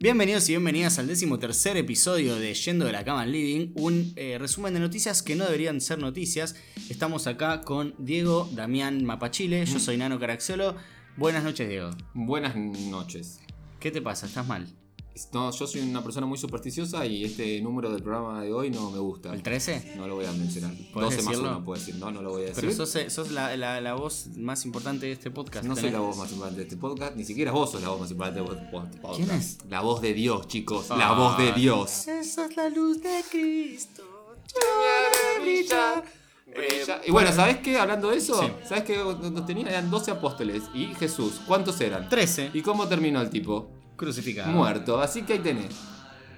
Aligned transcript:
Bienvenidos 0.00 0.48
y 0.48 0.52
bienvenidas 0.52 1.00
al 1.00 1.08
décimo 1.08 1.40
tercer 1.40 1.76
episodio 1.76 2.36
de 2.36 2.54
Yendo 2.54 2.84
de 2.84 2.92
la 2.92 3.04
Cama 3.04 3.22
al 3.22 3.32
Living, 3.32 3.72
un 3.74 4.12
eh, 4.14 4.38
resumen 4.38 4.72
de 4.72 4.78
noticias 4.78 5.24
que 5.24 5.34
no 5.34 5.44
deberían 5.44 5.80
ser 5.80 5.98
noticias. 5.98 6.54
Estamos 6.88 7.26
acá 7.26 7.62
con 7.62 7.96
Diego 7.98 8.48
Damián 8.52 9.04
Mapachile, 9.04 9.66
yo 9.66 9.80
soy 9.80 9.96
Nano 9.96 10.20
Caraxiolo. 10.20 10.76
Buenas 11.16 11.42
noches, 11.42 11.68
Diego. 11.68 11.90
Buenas 12.14 12.54
noches. 12.54 13.40
¿Qué 13.80 13.90
te 13.90 14.00
pasa? 14.00 14.26
¿Estás 14.26 14.46
mal? 14.46 14.68
No, 15.32 15.50
yo 15.50 15.66
soy 15.66 15.80
una 15.82 16.02
persona 16.02 16.26
muy 16.26 16.38
supersticiosa 16.38 17.04
y 17.06 17.24
este 17.24 17.60
número 17.60 17.90
del 17.90 18.02
programa 18.02 18.42
de 18.42 18.52
hoy 18.52 18.70
no 18.70 18.90
me 18.90 18.98
gusta. 18.98 19.32
¿El 19.32 19.42
13? 19.42 19.94
No 19.96 20.06
lo 20.06 20.14
voy 20.16 20.26
a 20.26 20.32
mencionar. 20.32 20.72
¿Podés 20.92 21.16
12 21.16 21.22
más? 21.22 21.36
1 21.38 21.64
puedo 21.64 21.78
decir. 21.78 21.94
No, 21.96 22.10
no 22.10 22.22
lo 22.22 22.30
voy 22.30 22.42
a 22.42 22.46
decir. 22.46 22.60
Pero 22.64 22.72
sos, 22.76 22.94
eh, 22.96 23.10
sos 23.10 23.30
la, 23.30 23.56
la- 23.56 23.80
la 23.80 23.94
voz 23.94 24.28
más 24.36 24.64
importante 24.64 25.06
de 25.06 25.12
este 25.12 25.30
podcast. 25.30 25.64
no 25.64 25.76
soy 25.76 25.90
la 25.90 26.00
voz 26.00 26.16
más 26.16 26.30
importante 26.30 26.58
de 26.58 26.62
este 26.64 26.76
podcast, 26.76 27.16
ni 27.16 27.24
siquiera 27.24 27.52
vos 27.52 27.70
sos 27.72 27.82
la 27.82 27.88
voz 27.88 28.00
más 28.00 28.10
importante 28.10 28.40
de 28.40 28.46
este 28.46 28.66
podcast. 28.70 29.16
¿Quién 29.16 29.30
es? 29.30 29.58
La 29.68 29.80
voz 29.80 30.00
de 30.00 30.14
Dios, 30.14 30.46
chicos. 30.48 30.88
La 30.90 31.10
Ah. 31.10 31.18
voz 31.18 31.38
de 31.38 31.52
Dios. 31.52 32.08
Esa 32.08 32.46
es 32.46 32.56
la 32.56 32.68
luz 32.68 33.02
de 33.02 33.22
Cristo. 33.30 34.02
Brilla. 35.42 36.04
Y 37.06 37.10
bueno, 37.10 37.30
¿sabés 37.32 37.58
qué? 37.58 37.78
Hablando 37.78 38.10
de 38.10 38.16
eso, 38.16 38.40
Sí. 38.42 38.48
¿sabés 38.66 38.84
que 38.84 38.96
nos 38.96 39.46
tenían 39.46 39.68
eran 39.68 39.90
12 39.90 40.10
apóstoles 40.10 40.62
y 40.74 40.86
Jesús? 40.94 41.40
¿Cuántos 41.46 41.80
eran? 41.80 42.08
13. 42.08 42.50
¿Y 42.54 42.62
cómo 42.62 42.88
terminó 42.88 43.20
el 43.20 43.28
tipo? 43.30 43.70
Crucificado. 43.98 44.50
Muerto. 44.52 44.98
Así 45.00 45.22
que 45.22 45.34
ahí 45.34 45.38
tenés. 45.40 45.74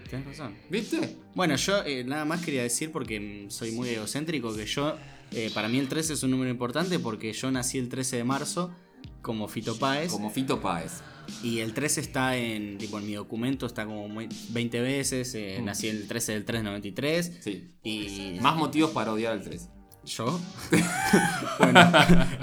Tienes 0.08 0.26
razón. 0.26 0.56
¿Viste? 0.68 1.18
Bueno, 1.36 1.54
yo 1.54 1.84
eh, 1.84 2.02
nada 2.02 2.24
más 2.24 2.44
quería 2.44 2.62
decir, 2.64 2.90
porque 2.90 3.46
soy 3.48 3.70
muy 3.70 3.88
egocéntrico, 3.90 4.52
que 4.56 4.66
yo, 4.66 4.96
eh, 5.30 5.52
para 5.54 5.68
mí 5.68 5.78
el 5.78 5.88
13 5.88 6.14
es 6.14 6.22
un 6.24 6.32
número 6.32 6.50
importante 6.50 6.98
porque 6.98 7.32
yo 7.32 7.48
nací 7.52 7.78
el 7.78 7.88
13 7.88 8.16
de 8.16 8.24
marzo 8.24 8.74
como 9.22 9.46
Fito 9.46 9.78
Páez 9.78 10.10
Como 10.10 10.30
Fito 10.30 10.60
Páez. 10.60 11.02
y 11.44 11.60
el 11.60 11.74
13 11.74 12.00
está 12.00 12.36
en, 12.36 12.76
tipo, 12.78 12.98
en 12.98 13.06
mi 13.06 13.12
documento, 13.12 13.66
está 13.66 13.84
como 13.84 14.08
muy- 14.08 14.28
20 14.48 14.80
veces, 14.80 15.32
eh, 15.36 15.58
Mm. 15.60 15.64
nací 15.66 15.86
el 15.88 16.08
13 16.08 16.32
del 16.32 16.44
393 16.44 17.32
Sí. 17.40 17.70
y... 17.84 18.38
Más 18.40 18.56
motivos 18.56 18.90
para 18.90 19.12
odiar 19.12 19.34
al 19.34 19.42
3. 19.44 19.68
¿Yo? 20.10 20.40
bueno, 21.60 21.92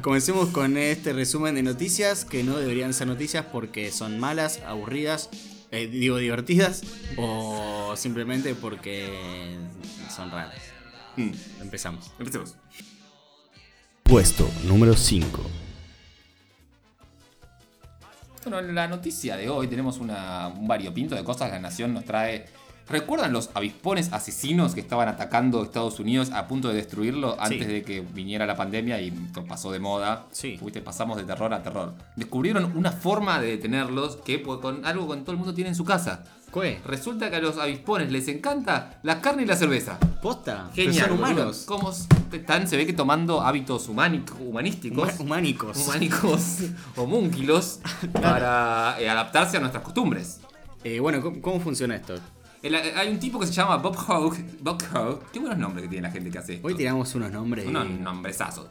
comencemos 0.01 0.49
con 0.49 0.77
este 0.77 1.11
resumen 1.11 1.53
de 1.53 1.63
noticias 1.63 2.23
que 2.23 2.41
no 2.41 2.55
deberían 2.55 2.93
ser 2.93 3.07
noticias 3.07 3.45
porque 3.51 3.91
son 3.91 4.19
malas, 4.19 4.61
aburridas, 4.65 5.29
eh, 5.71 5.87
digo 5.87 6.15
divertidas 6.15 6.83
o 7.17 7.93
simplemente 7.97 8.55
porque 8.55 9.57
son 10.15 10.31
raras. 10.31 10.61
Mm. 11.17 11.31
Empezamos. 11.61 12.09
Empecemos. 12.17 12.55
Puesto 14.03 14.49
número 14.63 14.95
5. 14.95 15.41
Bueno, 18.43 18.59
en 18.59 18.75
la 18.75 18.87
noticia 18.87 19.35
de 19.35 19.49
hoy 19.49 19.67
tenemos 19.67 19.97
una, 19.97 20.47
un 20.47 20.69
variopinto 20.69 21.15
de 21.15 21.23
cosas 21.25 21.49
que 21.49 21.55
la 21.55 21.59
Nación 21.59 21.93
nos 21.93 22.05
trae. 22.05 22.45
¿Recuerdan 22.89 23.33
los 23.33 23.49
avispones 23.53 24.13
asesinos 24.13 24.73
que 24.73 24.79
estaban 24.81 25.09
atacando 25.09 25.61
Estados 25.63 25.99
Unidos 25.99 26.31
a 26.31 26.47
punto 26.47 26.69
de 26.69 26.75
destruirlo 26.75 27.35
antes 27.39 27.67
de 27.67 27.83
que 27.83 28.01
viniera 28.01 28.45
la 28.45 28.55
pandemia 28.55 29.01
y 29.01 29.11
pasó 29.47 29.71
de 29.71 29.79
moda? 29.79 30.25
Sí. 30.31 30.57
Fuiste, 30.57 30.81
pasamos 30.81 31.17
de 31.17 31.23
terror 31.23 31.53
a 31.53 31.61
terror. 31.61 31.93
Descubrieron 32.15 32.71
una 32.77 32.91
forma 32.91 33.39
de 33.41 33.47
detenerlos 33.47 34.15
que 34.17 34.39
pues, 34.39 34.59
con 34.59 34.85
algo 34.85 35.09
que 35.13 35.17
todo 35.21 35.31
el 35.31 35.37
mundo 35.37 35.53
tiene 35.53 35.69
en 35.71 35.75
su 35.75 35.83
casa. 35.83 36.23
¿Qué? 36.53 36.79
Resulta 36.85 37.29
que 37.29 37.35
a 37.35 37.39
los 37.39 37.57
avispones 37.57 38.09
les 38.11 38.27
encanta 38.29 38.99
la 39.03 39.19
carne 39.21 39.43
y 39.43 39.45
la 39.45 39.55
cerveza. 39.57 39.99
¿Posta? 40.21 40.69
Genial. 40.73 41.09
Son 41.09 41.17
humanos. 41.19 41.63
¿Cómo 41.67 41.91
están? 42.31 42.67
Se 42.69 42.77
ve 42.77 42.85
que 42.87 42.93
tomando 42.93 43.41
hábitos 43.41 43.89
humanísticos. 43.89 44.39
Huma- 45.19 45.19
Humánicos. 45.19 45.77
humánicos 45.85 46.57
homúnquilos 46.95 47.79
para 48.13 48.95
eh, 48.99 49.09
adaptarse 49.09 49.57
a 49.57 49.59
nuestras 49.59 49.83
costumbres. 49.83 50.39
Eh, 50.83 50.99
bueno, 50.99 51.21
¿cómo, 51.21 51.41
cómo 51.41 51.59
funciona 51.59 51.95
esto? 51.95 52.15
El- 52.63 52.75
eh, 52.75 52.93
hay 52.95 53.09
un 53.09 53.19
tipo 53.19 53.39
que 53.39 53.45
se 53.47 53.53
llama 53.53 53.77
Bob 53.77 53.95
Hogue. 54.07 54.43
Bob 54.61 54.81
Hogue. 54.93 55.19
Qué 55.31 55.39
buenos 55.39 55.57
nombres 55.57 55.83
que 55.83 55.89
tiene 55.89 56.07
la 56.07 56.11
gente 56.13 56.29
que 56.29 56.37
hace 56.39 56.55
esto. 56.55 56.67
Hoy 56.67 56.75
tiramos 56.75 57.13
unos 57.15 57.31
nombres. 57.31 57.65
Unos 57.67 57.87
nombresazos. 57.89 58.67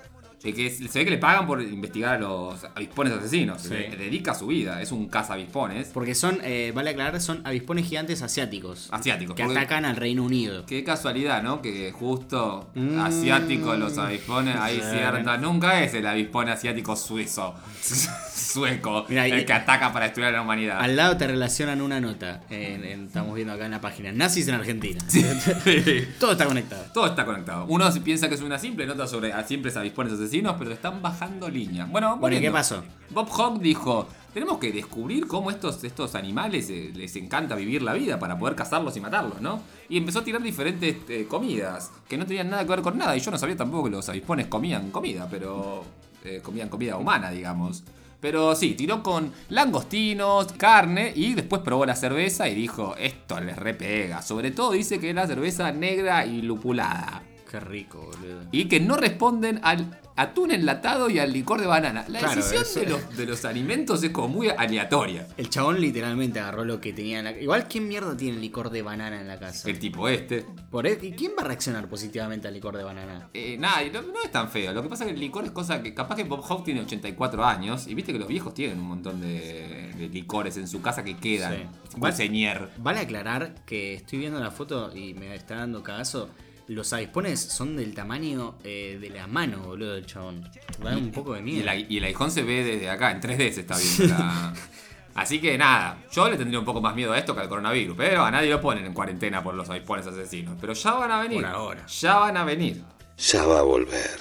Eh, 0.49 0.55
que 0.55 0.71
se 0.71 0.99
ve 0.99 1.05
que 1.05 1.11
le 1.11 1.19
pagan 1.19 1.47
por 1.47 1.61
investigar 1.62 2.15
a 2.15 2.19
los 2.19 2.65
avispones 2.75 3.12
asesinos. 3.15 3.62
Sí. 3.62 3.71
Le 3.71 3.97
dedica 3.97 4.34
su 4.34 4.47
vida. 4.47 4.81
Es 4.81 4.93
un 4.93 5.09
caza 5.09 5.34
avispones. 5.34 5.89
Porque 5.93 6.15
son, 6.15 6.39
eh, 6.43 6.73
vale 6.75 6.91
aclarar, 6.91 7.21
son 7.21 7.41
avispones 7.45 7.87
gigantes 7.89 8.23
asiáticos. 8.23 8.89
Asiáticos. 8.93 9.34
Que 9.37 9.43
atacan 9.43 9.84
al 9.84 9.97
Reino 9.97 10.23
Unido. 10.25 10.65
Qué 10.67 10.84
casualidad, 10.84 11.43
¿no? 11.43 11.62
Que 11.62 11.91
justo 11.93 12.71
Mm. 12.75 12.99
asiáticos 13.01 13.79
los 13.79 13.99
avispones, 13.99 14.57
ahí 14.57 14.77
Sí. 14.77 14.91
cierta. 14.93 15.37
Nunca 15.39 15.83
es 15.83 15.95
el 15.95 16.07
avispón 16.07 16.49
asiático 16.49 16.95
suizo. 16.97 17.55
Sueco. 18.34 19.07
Mirá, 19.09 19.28
y- 19.28 19.33
el 19.33 19.45
que 19.47 19.53
ataca 19.53 19.93
para 19.93 20.07
destruir 20.07 20.28
a 20.28 20.33
la 20.33 20.43
humanidad. 20.43 20.78
Al 20.81 20.97
lado 20.97 21.17
te 21.17 21.27
relacionan 21.27 21.81
una 21.81 22.01
nota. 22.01 22.43
en- 22.51 22.84
en- 22.84 23.07
estamos 23.07 23.34
viendo 23.34 23.53
acá 23.53 23.65
en 23.67 23.71
la 23.73 23.81
página. 23.81 24.13
Nazis 24.13 24.49
en 24.49 24.55
Argentina. 24.55 24.99
Todo 26.21 26.33
está 26.33 26.47
conectado. 26.47 26.84
Todo 26.93 27.07
está 27.07 27.25
conectado. 27.25 27.67
Uno 27.69 27.91
se 27.91 28.01
piensa 28.01 28.28
que 28.28 28.34
es 28.34 28.41
una 28.43 28.59
simple 28.59 28.87
nota 28.87 29.07
sobre 29.07 29.33
a 29.33 29.43
simples 29.47 29.77
avispones 29.77 30.13
asesinos, 30.13 30.35
pero 30.58 30.72
están 30.72 31.02
bajando 31.02 31.48
línea. 31.48 31.86
Bueno, 31.86 32.16
Bueno, 32.16 32.36
¿y 32.36 32.41
qué 32.41 32.50
pasó? 32.50 32.82
Bob 33.10 33.28
Hogg 33.30 33.60
dijo: 33.60 34.06
Tenemos 34.34 34.58
que 34.58 34.72
descubrir 34.72 35.26
cómo 35.26 35.50
estos, 35.50 35.82
estos 35.84 36.14
animales 36.14 36.69
eh, 36.70 36.92
les 36.94 37.14
encanta 37.16 37.54
vivir 37.54 37.82
la 37.82 37.92
vida 37.94 38.19
para 38.19 38.38
poder 38.38 38.54
cazarlos 38.54 38.97
y 38.97 39.00
matarlos, 39.00 39.41
¿no? 39.41 39.60
Y 39.88 39.97
empezó 39.97 40.19
a 40.20 40.24
tirar 40.24 40.42
diferentes 40.42 40.97
eh, 41.08 41.26
comidas 41.28 41.91
que 42.08 42.19
no 42.19 42.26
tenían 42.26 42.50
nada 42.50 42.62
que 42.64 42.70
ver 42.70 42.82
con 42.82 42.98
nada. 42.98 43.16
Y 43.16 43.20
yo 43.20 43.30
no 43.30 43.38
sabía 43.38 43.56
tampoco 43.56 43.84
que 43.84 43.91
los 43.91 44.08
avispones 44.08 44.47
comían 44.48 44.91
comida, 44.91 45.26
pero. 45.30 45.84
eh, 46.24 46.41
comían 46.42 46.68
comida 46.68 46.97
humana, 46.97 47.30
digamos. 47.30 47.82
Pero 48.20 48.56
sí, 48.56 48.74
tiró 48.74 49.03
con 49.03 49.30
langostinos, 49.50 50.53
carne 50.54 51.12
y 51.14 51.34
después 51.34 51.62
probó 51.62 51.84
la 51.86 51.94
cerveza 51.94 52.48
y 52.48 52.54
dijo, 52.54 52.97
esto 52.98 53.38
les 53.41 53.56
repega. 53.56 54.22
Sobre 54.22 54.50
todo 54.50 54.72
dice 54.72 54.98
que 54.98 55.10
era 55.10 55.26
cerveza 55.26 55.70
negra 55.70 56.24
y 56.26 56.42
lupulada. 56.42 57.22
Qué 57.51 57.61
rico, 57.61 58.01
boludo. 58.01 58.43
Y 58.53 58.67
que 58.67 58.81
no 58.81 58.97
responden 58.97 59.61
al 59.62 60.01
atún 60.19 60.51
enlatado 60.51 61.11
y 61.11 61.19
al 61.19 61.31
licor 61.33 61.61
de 61.61 61.67
banana. 61.67 62.05
La 62.09 62.21
Claro, 62.21 62.37
decisión 62.37 62.62
eso- 62.62 62.81
de 62.81 62.87
los, 62.87 63.17
de 63.17 63.27
los 63.27 63.45
alimentos 63.45 64.03
es 64.03 64.11
como 64.11 64.29
muy 64.29 64.49
aleatoria. 64.49 65.27
El 65.37 65.51
chabón 65.51 65.79
literalmente 65.81 66.41
agarró 66.41 66.65
lo 66.65 66.81
que 66.81 66.93
tenía 66.95 67.19
en 67.19 67.25
la 67.27 67.33
Igual, 67.33 67.69
¿quién 67.69 67.87
mierda 67.87 68.17
tiene 68.17 68.39
licor 68.39 68.71
de 68.71 68.81
banana 68.83 69.21
en 69.21 69.29
la 69.29 69.39
casa? 69.39 69.69
El 69.69 69.79
tipo 69.79 70.09
este. 70.09 70.47
Por 70.71 70.87
e- 70.87 70.99
¿Y 71.03 71.12
quién 71.12 71.33
va 71.39 71.43
a 71.43 71.47
reaccionar 71.47 71.87
positivamente 71.89 72.49
al 72.49 72.55
licor 72.55 72.77
de 72.79 72.83
banana? 72.84 73.29
Eh, 73.34 73.57
nada, 73.59 73.83
no, 73.93 74.01
no 74.03 74.23
es 74.25 74.33
tan 74.33 74.49
feo. 74.51 74.73
Lo 74.73 74.83
que 74.83 74.89
pasa 74.89 75.05
es 75.05 75.09
que 75.09 75.15
el 75.15 75.21
licor 75.21 75.45
es 75.45 75.51
cosa 75.51 75.83
que 75.83 75.93
capaz 75.93 76.17
que 76.17 76.25
Bob 76.25 76.43
Hope 76.49 76.65
tiene 76.65 76.81
84 76.81 77.45
años 77.45 77.87
y 77.87 77.95
viste 77.95 78.13
que 78.13 78.19
los 78.19 78.28
viejos 78.28 78.55
tienen 78.55 78.78
un 78.81 78.87
montón 78.89 79.21
de, 79.21 79.93
de 79.99 80.09
licores 80.09 80.57
en 80.57 80.67
su 80.67 80.81
casa 80.81 81.05
que 81.05 81.17
quedan. 81.19 81.71
Sí. 81.93 82.13
Señer. 82.13 82.71
Vale 82.78 83.01
aclarar 83.01 83.55
que 83.67 83.95
estoy 83.95 84.19
viendo 84.21 84.41
la 84.41 84.51
foto 84.51 84.97
y 84.97 85.13
me 85.15 85.34
está 85.34 85.57
dando 85.57 85.83
cagazo. 85.83 86.31
Los 86.69 86.93
avispones 86.93 87.41
son 87.41 87.77
del 87.77 87.94
tamaño 87.94 88.59
eh, 88.65 88.99
de 89.00 89.10
la 89.10 89.27
mano, 89.28 89.59
boludo, 89.60 89.94
del 89.94 90.04
chabón. 90.06 90.50
Da 90.82 90.97
un 90.97 91.12
poco 91.12 91.34
de 91.34 91.41
Y 91.41 91.43
miedo. 91.43 91.71
el, 91.71 91.91
y 91.93 91.99
el 91.99 92.04
aguijón 92.04 92.31
se 92.32 92.43
ve 92.43 92.65
desde 92.65 92.91
acá, 92.91 93.12
en 93.12 93.21
3D 93.21 93.53
se 93.53 93.60
está 93.60 93.77
viendo. 93.78 94.15
la- 94.19 94.53
Así 95.15 95.41
que 95.41 95.56
nada, 95.56 96.04
yo 96.12 96.28
le 96.28 96.37
tendría 96.37 96.59
un 96.59 96.65
poco 96.66 96.82
más 96.82 96.94
miedo 96.94 97.12
a 97.12 97.19
esto 97.19 97.34
que 97.34 97.41
al 97.41 97.49
coronavirus, 97.49 97.97
pero 97.97 98.22
a 98.25 98.31
nadie 98.31 98.50
lo 98.50 98.60
ponen 98.60 98.84
en 98.84 98.93
cuarentena 98.93 99.43
por 99.43 99.54
los 99.54 99.71
avispones 99.71 100.06
asesinos. 100.06 100.59
Pero 100.60 100.75
ya 100.75 100.93
van 100.93 101.10
a 101.10 101.21
venir. 101.22 101.41
Por 101.41 101.50
ahora. 101.50 101.87
Ya 101.87 102.16
van 102.19 102.37
a 102.37 102.44
venir. 102.44 102.83
Ya 103.16 103.47
va 103.47 103.60
a 103.60 103.62
volver. 103.62 104.21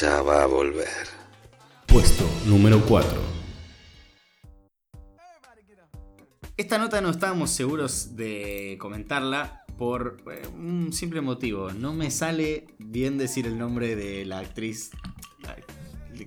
Ya 0.00 0.20
va 0.22 0.42
a 0.42 0.46
volver. 0.46 0.88
Puesto 1.86 2.28
número 2.46 2.80
4. 2.80 3.22
Esta 6.56 6.78
nota 6.78 7.00
no 7.00 7.10
estábamos 7.10 7.50
seguros 7.50 8.16
de 8.16 8.76
comentarla 8.80 9.63
por 9.76 10.18
eh, 10.30 10.46
un 10.56 10.92
simple 10.92 11.20
motivo. 11.20 11.70
No 11.72 11.92
me 11.92 12.10
sale 12.10 12.66
bien 12.78 13.18
decir 13.18 13.46
el 13.46 13.58
nombre 13.58 13.96
de 13.96 14.24
la 14.24 14.38
actriz 14.38 14.90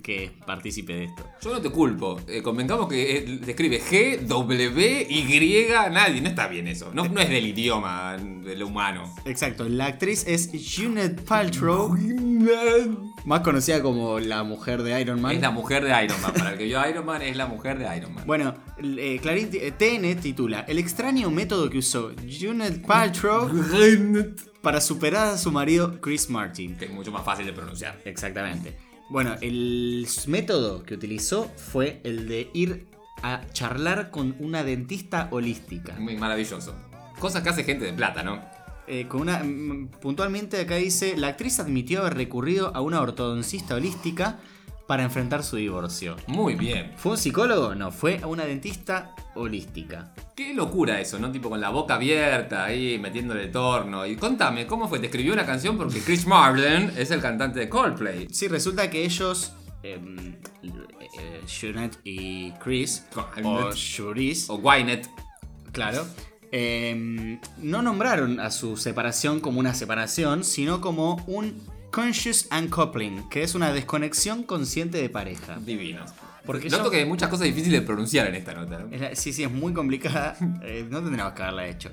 que 0.02 0.30
participe 0.46 0.94
de 0.94 1.04
esto. 1.04 1.24
Yo 1.42 1.52
no 1.52 1.60
te 1.60 1.70
culpo. 1.70 2.20
Eh, 2.28 2.42
convengamos 2.42 2.88
que 2.88 3.18
eh, 3.18 3.40
se 3.44 3.50
escribe 3.50 3.80
G, 3.80 4.20
W, 4.20 5.06
Y, 5.08 5.68
nadie. 5.90 6.20
No 6.20 6.28
está 6.28 6.48
bien 6.48 6.68
eso. 6.68 6.90
No, 6.92 7.08
no 7.08 7.20
es 7.20 7.28
del 7.28 7.46
idioma, 7.46 8.16
de 8.16 8.56
lo 8.56 8.68
humano. 8.68 9.14
Exacto, 9.24 9.68
la 9.68 9.86
actriz 9.86 10.26
es 10.26 10.50
Gwyneth 10.52 11.22
Paltrow, 11.22 11.96
más 13.28 13.40
conocida 13.42 13.82
como 13.82 14.18
la 14.18 14.42
mujer 14.42 14.82
de 14.82 14.98
Iron 15.00 15.20
Man. 15.20 15.32
Es 15.36 15.42
la 15.42 15.50
mujer 15.50 15.84
de 15.84 16.04
Iron 16.04 16.20
Man. 16.22 16.32
Para 16.32 16.52
el 16.52 16.58
que 16.58 16.64
vio 16.64 16.88
Iron 16.88 17.04
Man, 17.04 17.20
es 17.20 17.36
la 17.36 17.46
mujer 17.46 17.78
de 17.78 17.96
Iron 17.96 18.14
Man. 18.14 18.24
Bueno, 18.26 18.54
eh, 18.78 19.18
Clarín 19.20 19.50
eh, 19.52 19.70
TN 19.70 20.18
titula 20.18 20.60
El 20.66 20.78
extraño 20.78 21.30
método 21.30 21.68
que 21.68 21.78
usó 21.78 22.10
Gwyneth 22.22 22.86
Paltrow 22.86 23.50
para 24.62 24.80
superar 24.80 25.34
a 25.34 25.38
su 25.38 25.52
marido 25.52 26.00
Chris 26.00 26.30
Martin. 26.30 26.74
Que 26.76 26.86
es 26.86 26.90
mucho 26.90 27.12
más 27.12 27.22
fácil 27.22 27.44
de 27.44 27.52
pronunciar. 27.52 28.00
Exactamente. 28.06 28.78
Bueno, 29.10 29.36
el 29.42 30.08
método 30.26 30.82
que 30.82 30.94
utilizó 30.94 31.52
fue 31.54 32.00
el 32.04 32.28
de 32.28 32.50
ir 32.54 32.88
a 33.22 33.42
charlar 33.52 34.10
con 34.10 34.36
una 34.38 34.64
dentista 34.64 35.28
holística. 35.30 35.94
Muy 35.98 36.16
maravilloso. 36.16 36.74
Cosas 37.18 37.42
que 37.42 37.50
hace 37.50 37.64
gente 37.64 37.84
de 37.84 37.92
plata, 37.92 38.22
¿no? 38.22 38.40
Eh, 38.88 39.06
con 39.06 39.20
una, 39.20 39.40
mm, 39.44 39.88
puntualmente 40.00 40.60
acá 40.60 40.76
dice, 40.76 41.16
la 41.16 41.28
actriz 41.28 41.60
admitió 41.60 42.00
haber 42.00 42.14
recurrido 42.14 42.74
a 42.74 42.80
una 42.80 43.00
ortodoncista 43.00 43.74
holística 43.74 44.38
para 44.86 45.02
enfrentar 45.02 45.44
su 45.44 45.56
divorcio. 45.56 46.16
Muy 46.26 46.54
bien. 46.54 46.92
¿Fue 46.96 47.12
un 47.12 47.18
psicólogo? 47.18 47.74
No, 47.74 47.92
fue 47.92 48.20
una 48.24 48.46
dentista 48.46 49.14
holística. 49.34 50.14
Qué 50.34 50.54
locura 50.54 50.98
eso, 51.00 51.18
¿no? 51.18 51.30
Tipo 51.30 51.50
con 51.50 51.60
la 51.60 51.68
boca 51.68 51.96
abierta 51.96 52.64
ahí, 52.64 52.98
metiéndole 52.98 53.44
el 53.44 53.52
torno. 53.52 54.06
Y 54.06 54.16
contame, 54.16 54.66
¿cómo 54.66 54.88
fue? 54.88 54.98
¿Te 54.98 55.06
escribió 55.06 55.34
una 55.34 55.44
canción? 55.44 55.76
Porque 55.76 56.00
Chris 56.00 56.26
Martin 56.26 56.90
es 56.96 57.10
el 57.10 57.20
cantante 57.20 57.60
de 57.60 57.68
Coldplay. 57.68 58.28
Sí, 58.30 58.48
resulta 58.48 58.88
que 58.88 59.04
ellos, 59.04 59.52
em, 59.82 60.36
eh, 60.62 61.42
Jeanette 61.46 61.98
y 62.04 62.52
Chris, 62.52 63.04
o. 63.44 63.70
Juris, 63.74 64.48
O 64.48 64.54
Wynette. 64.56 65.10
claro, 65.72 66.06
em, 66.52 67.40
no 67.58 67.82
nombraron 67.82 68.40
a 68.40 68.50
su 68.50 68.76
separación 68.76 69.40
como 69.40 69.60
una 69.60 69.74
separación, 69.74 70.44
sino 70.44 70.80
como 70.80 71.22
un 71.26 71.60
conscious 71.90 72.48
uncoupling, 72.56 73.28
que 73.28 73.42
es 73.42 73.54
una 73.54 73.72
desconexión 73.72 74.42
consciente 74.42 74.98
de 75.00 75.08
pareja. 75.08 75.58
Divinos. 75.64 76.10
Porque 76.44 76.68
Noto 76.70 76.84
yo- 76.84 76.90
que 76.90 76.96
hay 76.98 77.04
muchas 77.06 77.28
cosas 77.28 77.44
difíciles 77.46 77.80
de 77.80 77.86
pronunciar 77.86 78.26
en 78.28 78.34
esta 78.34 78.54
nota. 78.54 78.78
¿no? 78.78 78.88
Sí, 79.14 79.32
sí, 79.32 79.42
es 79.44 79.50
muy 79.50 79.72
complicada. 79.74 80.36
eh, 80.62 80.86
no 80.88 81.02
tendríamos 81.02 81.34
que 81.34 81.42
haberla 81.42 81.66
hecho. 81.68 81.90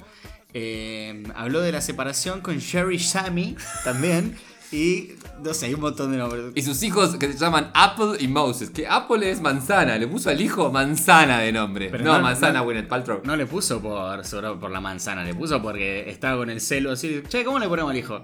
Eh, 0.53 1.23
habló 1.35 1.59
de 1.59 1.73
la 1.73 1.81
separación 1.81 2.39
con 2.39 2.57
Sherry 2.59 2.99
Sammy 2.99 3.55
también. 3.83 4.35
Y 4.71 5.11
no 5.43 5.53
sé, 5.53 5.67
hay 5.67 5.73
un 5.75 5.81
montón 5.81 6.11
de 6.11 6.17
nombres. 6.17 6.45
Y 6.55 6.61
sus 6.63 6.81
hijos 6.83 7.15
que 7.17 7.31
se 7.31 7.37
llaman 7.37 7.71
Apple 7.73 8.17
y 8.19 8.27
Moses. 8.27 8.69
Que 8.71 8.87
Apple 8.87 9.29
es 9.29 9.39
manzana. 9.41 9.97
Le 9.97 10.07
puso 10.07 10.29
al 10.29 10.41
hijo 10.41 10.71
manzana 10.71 11.39
de 11.39 11.51
nombre. 11.51 11.89
Pero 11.89 12.03
no, 12.03 12.15
no- 12.17 12.21
manzana 12.23 12.59
no- 12.59 12.65
Gwyneth 12.65 12.87
Paltrow. 12.87 13.21
No 13.23 13.35
le 13.35 13.45
puso 13.45 13.81
por, 13.81 14.21
por 14.59 14.71
la 14.71 14.81
manzana, 14.81 15.23
le 15.23 15.33
puso 15.35 15.61
porque 15.61 16.09
estaba 16.09 16.37
con 16.37 16.49
el 16.49 16.59
celo 16.61 16.91
así. 16.91 17.21
Che, 17.27 17.45
¿cómo 17.45 17.59
le 17.59 17.67
ponemos 17.67 17.91
al 17.91 17.97
hijo? 17.97 18.21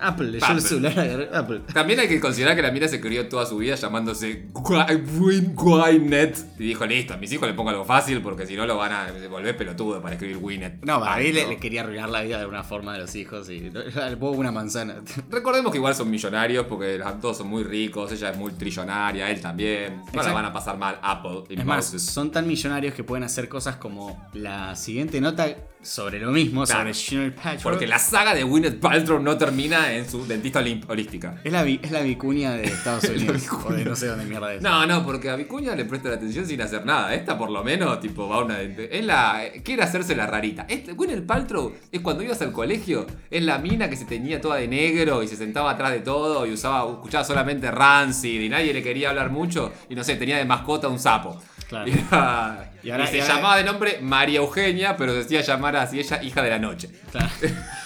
Apple, 0.00 0.28
leyó 0.30 0.46
el 0.50 0.60
celular. 0.60 1.30
Apple. 1.32 1.62
También 1.72 2.00
hay 2.00 2.08
que 2.08 2.20
considerar 2.20 2.54
que 2.56 2.62
la 2.62 2.70
mina 2.70 2.88
se 2.88 3.00
crió 3.00 3.28
toda 3.28 3.46
su 3.46 3.56
vida 3.58 3.74
llamándose 3.74 4.48
Gwyn- 4.52 5.54
Gwyneth. 5.54 6.38
Y 6.58 6.64
dijo, 6.64 6.86
listo, 6.86 7.14
a 7.14 7.16
mis 7.16 7.32
hijos 7.32 7.48
le 7.48 7.54
pongo 7.54 7.70
algo 7.70 7.84
fácil 7.84 8.20
porque 8.22 8.46
si 8.46 8.56
no 8.56 8.66
lo 8.66 8.76
van 8.76 8.92
a 8.92 9.06
volver 9.30 9.56
pelotudo 9.56 10.00
para 10.00 10.14
escribir 10.14 10.38
Gwyneth. 10.38 10.84
No, 10.84 10.96
a 11.04 11.16
mí 11.18 11.32
le, 11.32 11.56
quería 11.58 11.82
arruinar 11.82 12.08
la 12.08 12.22
vida 12.22 12.36
de 12.36 12.42
alguna 12.42 12.62
forma 12.62 12.92
de 12.92 13.00
los 13.00 13.14
hijos 13.14 13.48
y 13.50 13.70
le 13.70 14.16
pongo 14.16 14.38
una 14.38 14.52
manzana. 14.52 14.96
Recordemos 15.30 15.72
que 15.72 15.78
igual 15.78 15.94
son 15.94 16.10
millonarios 16.10 16.66
porque 16.66 16.98
los 16.98 17.20
todos 17.20 17.38
son 17.38 17.48
muy 17.48 17.64
ricos, 17.64 18.12
ella 18.12 18.30
es 18.30 18.36
muy 18.36 18.52
trillonaria, 18.52 19.30
él 19.30 19.40
también. 19.40 20.02
No 20.12 20.22
la 20.22 20.32
van 20.32 20.44
a 20.44 20.52
pasar 20.52 20.76
mal 20.78 20.98
Apple 21.02 21.44
y 21.48 21.58
Es 21.58 21.64
más, 21.64 21.86
son 21.86 22.30
tan 22.30 22.46
millonarios 22.46 22.94
que 22.94 23.04
pueden 23.04 23.24
hacer 23.24 23.48
cosas 23.48 23.76
como 23.76 24.28
la 24.34 24.76
siguiente 24.76 25.20
nota 25.20 25.48
sobre 25.82 26.18
lo 26.18 26.30
mismo, 26.30 26.64
Claro. 26.64 26.92
sobre 26.92 27.30
Patrick. 27.30 27.62
Porque 27.62 27.86
la 27.86 27.98
saga 27.98 28.34
de 28.34 28.42
Gwyneth 28.42 28.80
Paltrow 28.80 29.20
no 29.20 29.36
termina 29.38 29.92
en 29.92 30.08
su 30.08 30.26
dentista 30.26 30.62
holística. 30.88 31.40
Es 31.44 31.52
la, 31.52 31.66
es 31.66 31.90
la 31.90 32.00
vicuña 32.02 32.52
de 32.52 32.64
Estados 32.64 33.04
Unidos. 33.08 33.46
o 33.66 33.72
de 33.72 33.84
no 33.84 33.94
sé 33.96 34.06
dónde 34.08 34.24
mierda 34.24 34.54
es. 34.54 34.62
No, 34.62 34.86
no, 34.86 35.04
porque 35.04 35.30
a 35.30 35.36
Vicuña 35.36 35.74
le 35.74 35.84
presta 35.84 36.08
la 36.10 36.16
atención 36.16 36.46
sin 36.46 36.60
hacer 36.60 36.84
nada. 36.84 37.14
Esta 37.14 37.38
por 37.38 37.50
lo 37.50 37.62
menos, 37.64 38.00
tipo, 38.00 38.28
va 38.28 38.36
a 38.36 38.44
una. 38.44 38.60
Es 38.60 39.04
la. 39.04 39.42
Quiere 39.64 39.82
hacerse 39.82 40.14
la 40.16 40.26
rarita. 40.26 40.66
Este, 40.68 40.92
Gwyneth 40.92 41.24
Paltrow 41.26 41.72
es 41.92 42.00
cuando 42.00 42.22
ibas 42.22 42.40
al 42.42 42.52
colegio, 42.52 43.06
es 43.30 43.42
la 43.42 43.58
mina 43.58 43.88
que 43.88 43.96
se 43.96 44.04
teñía 44.04 44.40
toda 44.40 44.56
de 44.56 44.68
negro 44.68 45.22
y 45.22 45.28
se 45.28 45.36
sentaba 45.36 45.70
atrás 45.70 45.92
de 45.92 46.00
todo 46.00 46.46
y 46.46 46.52
usaba, 46.52 46.90
escuchaba 46.90 47.24
solamente 47.24 47.70
Rancid 47.70 48.40
y 48.40 48.48
nadie 48.48 48.72
le 48.74 48.82
quería 48.82 49.10
hablar 49.10 49.30
mucho. 49.30 49.72
Y 49.88 49.94
no 49.94 50.02
sé, 50.04 50.16
tenía 50.16 50.36
de 50.38 50.44
mascota 50.44 50.88
un 50.88 50.98
sapo. 50.98 51.40
Claro. 51.68 51.90
Y, 51.90 51.92
era- 51.92 52.72
Y 52.82 52.90
ahora- 52.90 53.04
y 53.04 53.06
se 53.08 53.16
y 53.18 53.20
ahora- 53.20 53.34
llamaba 53.34 53.56
de 53.56 53.64
nombre 53.64 53.98
María 54.00 54.38
Eugenia, 54.38 54.96
pero 54.96 55.12
se 55.12 55.18
decía 55.18 55.40
llamar 55.42 55.76
así 55.76 55.98
ella 56.00 56.22
hija 56.22 56.42
de 56.42 56.50
la 56.50 56.58
noche. 56.58 56.90
Claro. 57.10 57.28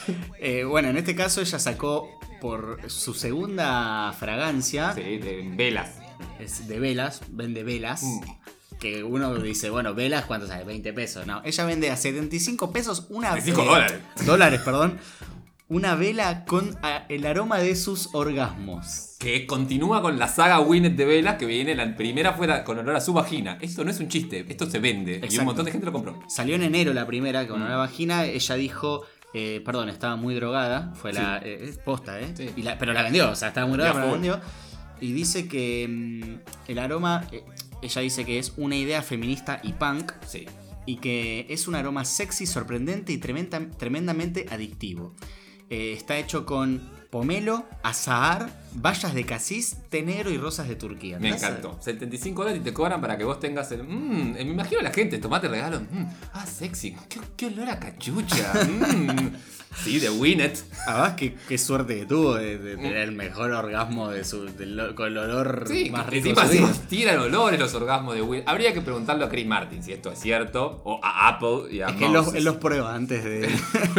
Eh, 0.45 0.65
bueno, 0.65 0.89
en 0.89 0.97
este 0.97 1.15
caso 1.15 1.41
ella 1.41 1.61
sacó 1.61 2.19
por 2.41 2.81
su 2.91 3.15
segunda 3.15 4.13
fragancia 4.19 4.93
Sí, 4.93 5.19
de 5.19 5.49
velas. 5.55 5.91
es 6.41 6.67
de 6.67 6.81
velas, 6.81 7.21
vende 7.31 7.63
velas. 7.63 8.03
Mm. 8.03 8.21
Que 8.81 9.05
uno 9.05 9.33
dice, 9.37 9.71
bueno, 9.71 9.95
velas, 9.95 10.25
¿cuánto 10.25 10.49
sale? 10.49 10.65
20 10.65 10.93
pesos. 10.93 11.25
No, 11.29 11.41
ella 11.45 11.65
vende 11.65 11.89
a 11.93 11.97
75 11.97 12.73
pesos 12.73 13.07
una 13.11 13.29
75 13.35 13.63
eh, 13.63 13.65
dólares. 13.67 14.01
Dólares, 14.27 14.61
perdón. 14.65 14.99
Una 15.73 15.95
vela 15.95 16.45
con 16.45 16.77
ah, 16.83 17.07
el 17.09 17.25
aroma 17.27 17.59
de 17.59 17.75
sus 17.77 18.11
orgasmos. 18.15 19.17
Que 19.19 19.47
continúa 19.47 20.03
con 20.03 20.19
la 20.19 20.29
saga 20.29 20.61
Winnet 20.61 20.97
de 20.97 21.05
velas 21.07 21.37
que 21.37 21.47
viene, 21.47 21.75
la 21.75 21.97
primera 21.97 22.35
fuera 22.35 22.63
con 22.63 22.77
olor 22.79 22.95
a 22.97 23.01
su 23.01 23.13
vagina. 23.15 23.57
Esto 23.61 23.83
no 23.85 23.91
es 23.91 23.99
un 23.99 24.09
chiste, 24.09 24.45
esto 24.49 24.69
se 24.69 24.81
vende. 24.81 25.21
Y 25.31 25.39
un 25.39 25.45
montón 25.47 25.65
de 25.65 25.71
gente 25.71 25.87
lo 25.87 25.93
compró. 25.93 26.21
Salió 26.29 26.57
en 26.57 26.63
enero 26.63 26.93
la 26.93 27.07
primera 27.07 27.47
con 27.49 27.61
Mm. 27.61 27.65
una 27.67 27.77
vagina. 27.77 28.27
Ella 28.27 28.55
dijo, 28.57 29.03
eh, 29.33 29.63
perdón, 29.65 29.89
estaba 29.89 30.17
muy 30.17 30.35
drogada. 30.35 30.93
Fue 30.95 31.13
la 31.13 31.41
eh, 31.43 31.73
posta, 31.85 32.21
¿eh? 32.21 32.33
Sí. 32.35 32.51
Y 32.57 32.63
la- 32.63 32.77
pero 32.79 32.93
la 32.93 33.03
vendió, 33.03 33.31
o 33.31 33.35
sea, 33.35 33.49
estaba 33.49 33.67
muy 33.67 33.77
drogada, 33.79 33.95
pero 33.95 34.07
la 34.07 34.11
fue. 34.13 34.21
vendió. 34.21 34.41
Y 35.01 35.13
dice 35.13 35.49
que 35.49 35.87
mm, 35.89 36.71
el 36.71 36.79
aroma, 36.79 37.25
eh, 37.33 37.45
ella 37.81 38.01
dice 38.03 38.27
que 38.27 38.39
es 38.39 38.53
una 38.59 38.77
idea 38.77 39.01
feminista 39.01 39.59
y 39.63 39.73
punk. 39.73 40.13
Sí. 40.27 40.45
Y 40.85 40.97
que 40.97 41.47
es 41.49 41.67
un 41.69 41.77
aroma 41.77 42.05
sexy, 42.05 42.45
sorprendente 42.45 43.13
y 43.13 43.19
tremenda- 43.19 43.71
tremendamente 43.79 44.47
adictivo. 44.51 45.15
Eh, 45.73 45.95
está 45.95 46.19
hecho 46.19 46.45
con 46.45 46.83
pomelo, 47.09 47.65
azahar, 47.83 48.51
bayas 48.75 49.15
de 49.15 49.25
casis, 49.25 49.79
té 49.89 50.03
negro 50.03 50.31
y 50.31 50.37
rosas 50.37 50.69
de 50.69 50.77
Turquía. 50.77 51.19
Me 51.19 51.31
¿Estás- 51.31 51.49
encantó. 51.49 51.79
75 51.81 52.43
dólares 52.43 52.61
y 52.61 52.65
te 52.65 52.75
cobran 52.75 53.01
para 53.01 53.17
que 53.17 53.25
vos 53.25 53.41
tengas 53.41 53.73
el. 53.73 53.83
Mmm, 53.85 54.33
me 54.35 54.43
imagino 54.43 54.83
la 54.83 54.91
gente, 54.93 55.17
tomate 55.19 55.49
regalo. 55.49 55.81
mm, 55.81 56.05
ah, 56.35 56.45
sexy. 56.45 56.95
Qué, 57.09 57.21
qué 57.39 57.47
olor 57.47 57.71
a 57.71 57.79
cachucha. 57.81 58.53
mm. 58.69 59.31
Sí, 59.75 59.99
de 59.99 60.11
Winnet. 60.11 60.63
Además, 60.87 61.15
qué, 61.17 61.35
qué 61.49 61.59
suerte 61.59 61.97
que 61.99 62.07
tuvo 62.07 62.35
de, 62.35 62.59
de 62.59 62.77
tener 62.77 62.97
el 62.99 63.13
mejor 63.13 63.53
orgasmo 63.53 64.11
de 64.11 64.25
su, 64.25 64.45
del- 64.47 64.95
con 64.95 65.07
el 65.09 65.19
olor 65.19 65.65
Sí, 65.67 65.91
más 65.91 66.07
rico 66.07 66.29
encima 66.41 66.71
tiran 66.89 67.19
olores 67.19 67.59
los 67.59 67.73
orgasmos 67.75 68.15
de 68.15 68.23
Winnet. 68.23 68.49
Habría 68.49 68.73
que 68.75 68.81
preguntarle 68.83 69.25
a 69.25 69.29
Chris 69.29 69.47
Martin 69.47 69.83
si 69.83 69.93
esto 69.93 70.13
es 70.13 70.19
cierto. 70.19 70.81
O 70.85 71.01
a 71.03 71.29
Apple 71.29 71.73
y 71.75 71.81
a 71.81 71.89
Es 71.89 71.97
que 71.97 72.07
él 72.07 72.13
los, 72.13 72.35
él 72.35 72.45
los 72.45 72.57
prueba 72.57 72.95
antes 72.95 73.25
de. 73.25 73.49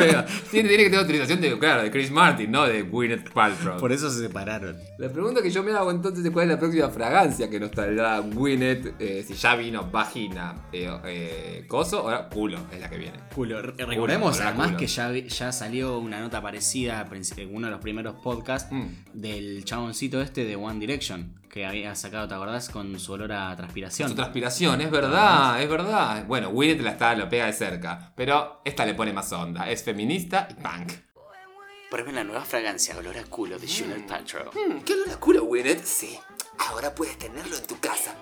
Tiene, 0.52 0.70
tiene 0.70 0.78
que 0.78 0.90
tener 0.90 1.00
autorización 1.00 1.42
de, 1.42 1.58
claro, 1.60 1.84
de 1.84 1.92
Chris 1.92 2.12
Martin, 2.12 2.52
no 2.52 2.66
de 2.66 2.84
Gwyneth 2.84 3.32
Paltrow. 3.34 3.78
Por 3.80 3.92
eso 3.92 4.10
se 4.10 4.20
separaron. 4.20 4.78
La 4.98 5.10
pregunta 5.12 5.42
que 5.42 5.50
yo 5.50 5.64
me 5.64 5.72
hago 5.72 5.92
entonces 5.92 6.24
es 6.24 6.32
cuál 6.32 6.46
es 6.46 6.52
la 6.56 6.60
próxima 6.60 6.90
fragancia 6.90 7.50
que 7.50 7.60
nos 7.60 7.72
traerá 7.72 8.20
Gwyneth, 8.20 8.96
eh, 9.00 9.24
si 9.28 9.34
ya 9.34 9.56
vino 9.56 9.90
vagina, 9.90 10.56
eh, 10.72 10.90
eh, 11.06 11.66
coso, 11.68 12.00
ahora 12.00 12.30
culo 12.30 12.58
es 12.72 12.80
la 12.80 12.90
que 12.90 12.98
viene. 12.98 13.18
Culo. 13.34 13.62
Re- 13.62 13.86
Recordemos 13.86 14.40
además 14.40 14.68
culo. 14.68 14.78
que 14.80 14.88
ya, 14.88 15.12
ya 15.12 15.52
salió 15.64 15.98
una 15.98 16.20
nota 16.20 16.42
parecida 16.42 17.08
en 17.10 17.56
uno 17.56 17.68
de 17.68 17.72
los 17.72 17.80
primeros 17.82 18.16
podcasts 18.16 18.70
Mm. 18.72 18.88
del 19.14 19.64
chaboncito 19.64 20.22
este 20.22 20.44
de 20.44 20.56
One 20.58 20.80
Direction. 20.80 21.40
Que 21.50 21.66
había 21.66 21.94
sacado, 21.96 22.28
¿te 22.28 22.34
acordás? 22.34 22.68
Con 22.70 23.00
su 23.00 23.14
olor 23.14 23.32
a 23.32 23.56
transpiración. 23.56 24.10
Su 24.10 24.16
transpiración, 24.16 24.82
es 24.82 24.90
verdad, 24.92 25.62
es 25.62 25.70
verdad. 25.70 26.26
Bueno, 26.26 26.50
Gwyneth 26.50 26.82
la 26.82 26.92
está, 26.92 27.16
lo 27.16 27.30
pega 27.30 27.46
de 27.46 27.54
cerca, 27.54 28.12
pero 28.16 28.62
esta 28.66 28.86
le 28.86 28.94
pone 28.96 29.14
más 29.14 29.32
onda, 29.32 29.70
es 29.70 29.84
feminista 29.84 30.48
y 30.50 30.56
punk. 30.56 30.92
Prueben 31.92 32.16
la 32.16 32.24
nueva 32.24 32.44
fragancia 32.44 32.98
olor 32.98 33.16
a 33.18 33.24
culo 33.24 33.58
de 33.60 33.68
Junior 33.68 34.04
Paltrow. 34.08 34.50
¿Qué 34.84 34.94
olor 34.94 35.10
a 35.12 35.18
culo, 35.20 35.46
Gwyneth? 35.46 35.84
Sí, 35.86 36.18
ahora 36.58 36.94
puedes 36.96 37.18
tenerlo 37.20 37.56
en 37.56 37.68
tu 37.68 37.80
casa. 37.80 38.16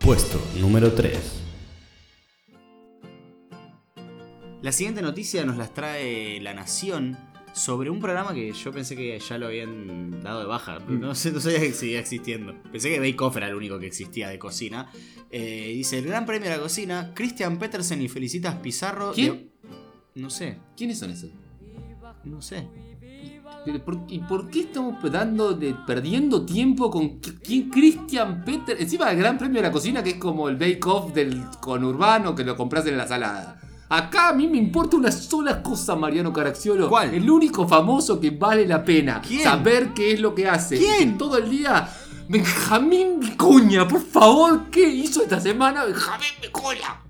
Puesto 0.00 0.40
número 0.56 0.92
3. 0.92 1.42
La 4.64 4.72
siguiente 4.72 5.02
noticia 5.02 5.44
nos 5.44 5.58
las 5.58 5.74
trae 5.74 6.40
La 6.40 6.54
Nación 6.54 7.18
sobre 7.52 7.90
un 7.90 8.00
programa 8.00 8.32
que 8.32 8.50
yo 8.52 8.72
pensé 8.72 8.96
que 8.96 9.18
ya 9.18 9.36
lo 9.36 9.46
habían 9.46 10.22
dado 10.22 10.40
de 10.40 10.46
baja. 10.46 10.78
No 10.88 11.14
sé, 11.14 11.32
no 11.32 11.40
sabía 11.40 11.60
que 11.60 11.72
seguía 11.72 12.00
existiendo. 12.00 12.54
Pensé 12.72 12.88
que 12.90 12.98
Bake 12.98 13.20
Off 13.22 13.36
era 13.36 13.48
el 13.48 13.54
único 13.54 13.78
que 13.78 13.86
existía 13.86 14.28
de 14.30 14.38
cocina. 14.38 14.90
Eh, 15.30 15.72
dice, 15.76 15.98
el 15.98 16.06
Gran 16.06 16.24
Premio 16.24 16.48
de 16.48 16.56
la 16.56 16.62
Cocina, 16.62 17.12
Christian 17.14 17.58
Petersen 17.58 18.00
y 18.00 18.08
Felicitas 18.08 18.54
Pizarro. 18.56 19.12
¿Quién? 19.12 19.50
de- 20.14 20.20
No 20.20 20.30
sé, 20.30 20.56
¿Quiénes 20.76 20.98
son 20.98 21.10
esos? 21.10 21.30
no 22.24 22.40
sé. 22.40 22.66
Pero, 23.66 23.84
¿por, 23.84 24.00
¿Y 24.08 24.18
por 24.20 24.48
qué 24.48 24.60
estamos 24.60 24.96
dando 25.12 25.52
de- 25.52 25.74
perdiendo 25.86 26.46
tiempo 26.46 26.90
con 26.90 27.20
qui- 27.20 27.38
quién 27.42 27.68
Christian 27.70 28.42
Peter? 28.44 28.76
Encima 28.80 29.08
del 29.10 29.18
Gran 29.18 29.36
Premio 29.36 29.56
de 29.60 29.68
la 29.68 29.72
Cocina, 29.72 30.02
que 30.02 30.10
es 30.10 30.16
como 30.16 30.48
el 30.48 30.56
Bake 30.56 30.80
Off 30.86 31.12
del 31.12 31.42
conurbano 31.60 32.34
que 32.34 32.44
lo 32.44 32.56
compras 32.56 32.86
en 32.86 32.96
la 32.96 33.06
salada. 33.06 33.60
Acá 33.88 34.28
a 34.28 34.32
mí 34.32 34.48
me 34.48 34.56
importa 34.56 34.96
una 34.96 35.12
sola 35.12 35.62
cosa, 35.62 35.94
Mariano 35.94 36.32
Caracciolo. 36.32 36.88
¿Cuál? 36.88 37.14
El 37.14 37.28
único 37.28 37.68
famoso 37.68 38.18
que 38.18 38.30
vale 38.30 38.66
la 38.66 38.82
pena. 38.84 39.20
¿Quién? 39.20 39.42
Saber 39.42 39.92
qué 39.94 40.12
es 40.12 40.20
lo 40.20 40.34
que 40.34 40.48
hace. 40.48 40.78
¿Quién? 40.78 41.12
Que 41.12 41.18
todo 41.18 41.38
el 41.38 41.50
día. 41.50 41.88
Benjamín 42.26 43.20
Vicuña, 43.20 43.86
por 43.86 44.00
favor, 44.00 44.70
¿qué 44.70 44.88
hizo 44.88 45.22
esta 45.22 45.38
semana 45.38 45.84
Benjamín 45.84 46.30
Vicuña? 46.40 47.02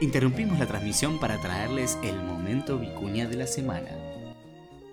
Interrumpimos 0.00 0.58
la 0.60 0.66
transmisión 0.66 1.18
para 1.18 1.40
traerles 1.40 1.98
el 2.04 2.22
momento 2.22 2.78
vicuña 2.78 3.26
de 3.26 3.36
la 3.36 3.48
semana. 3.48 3.90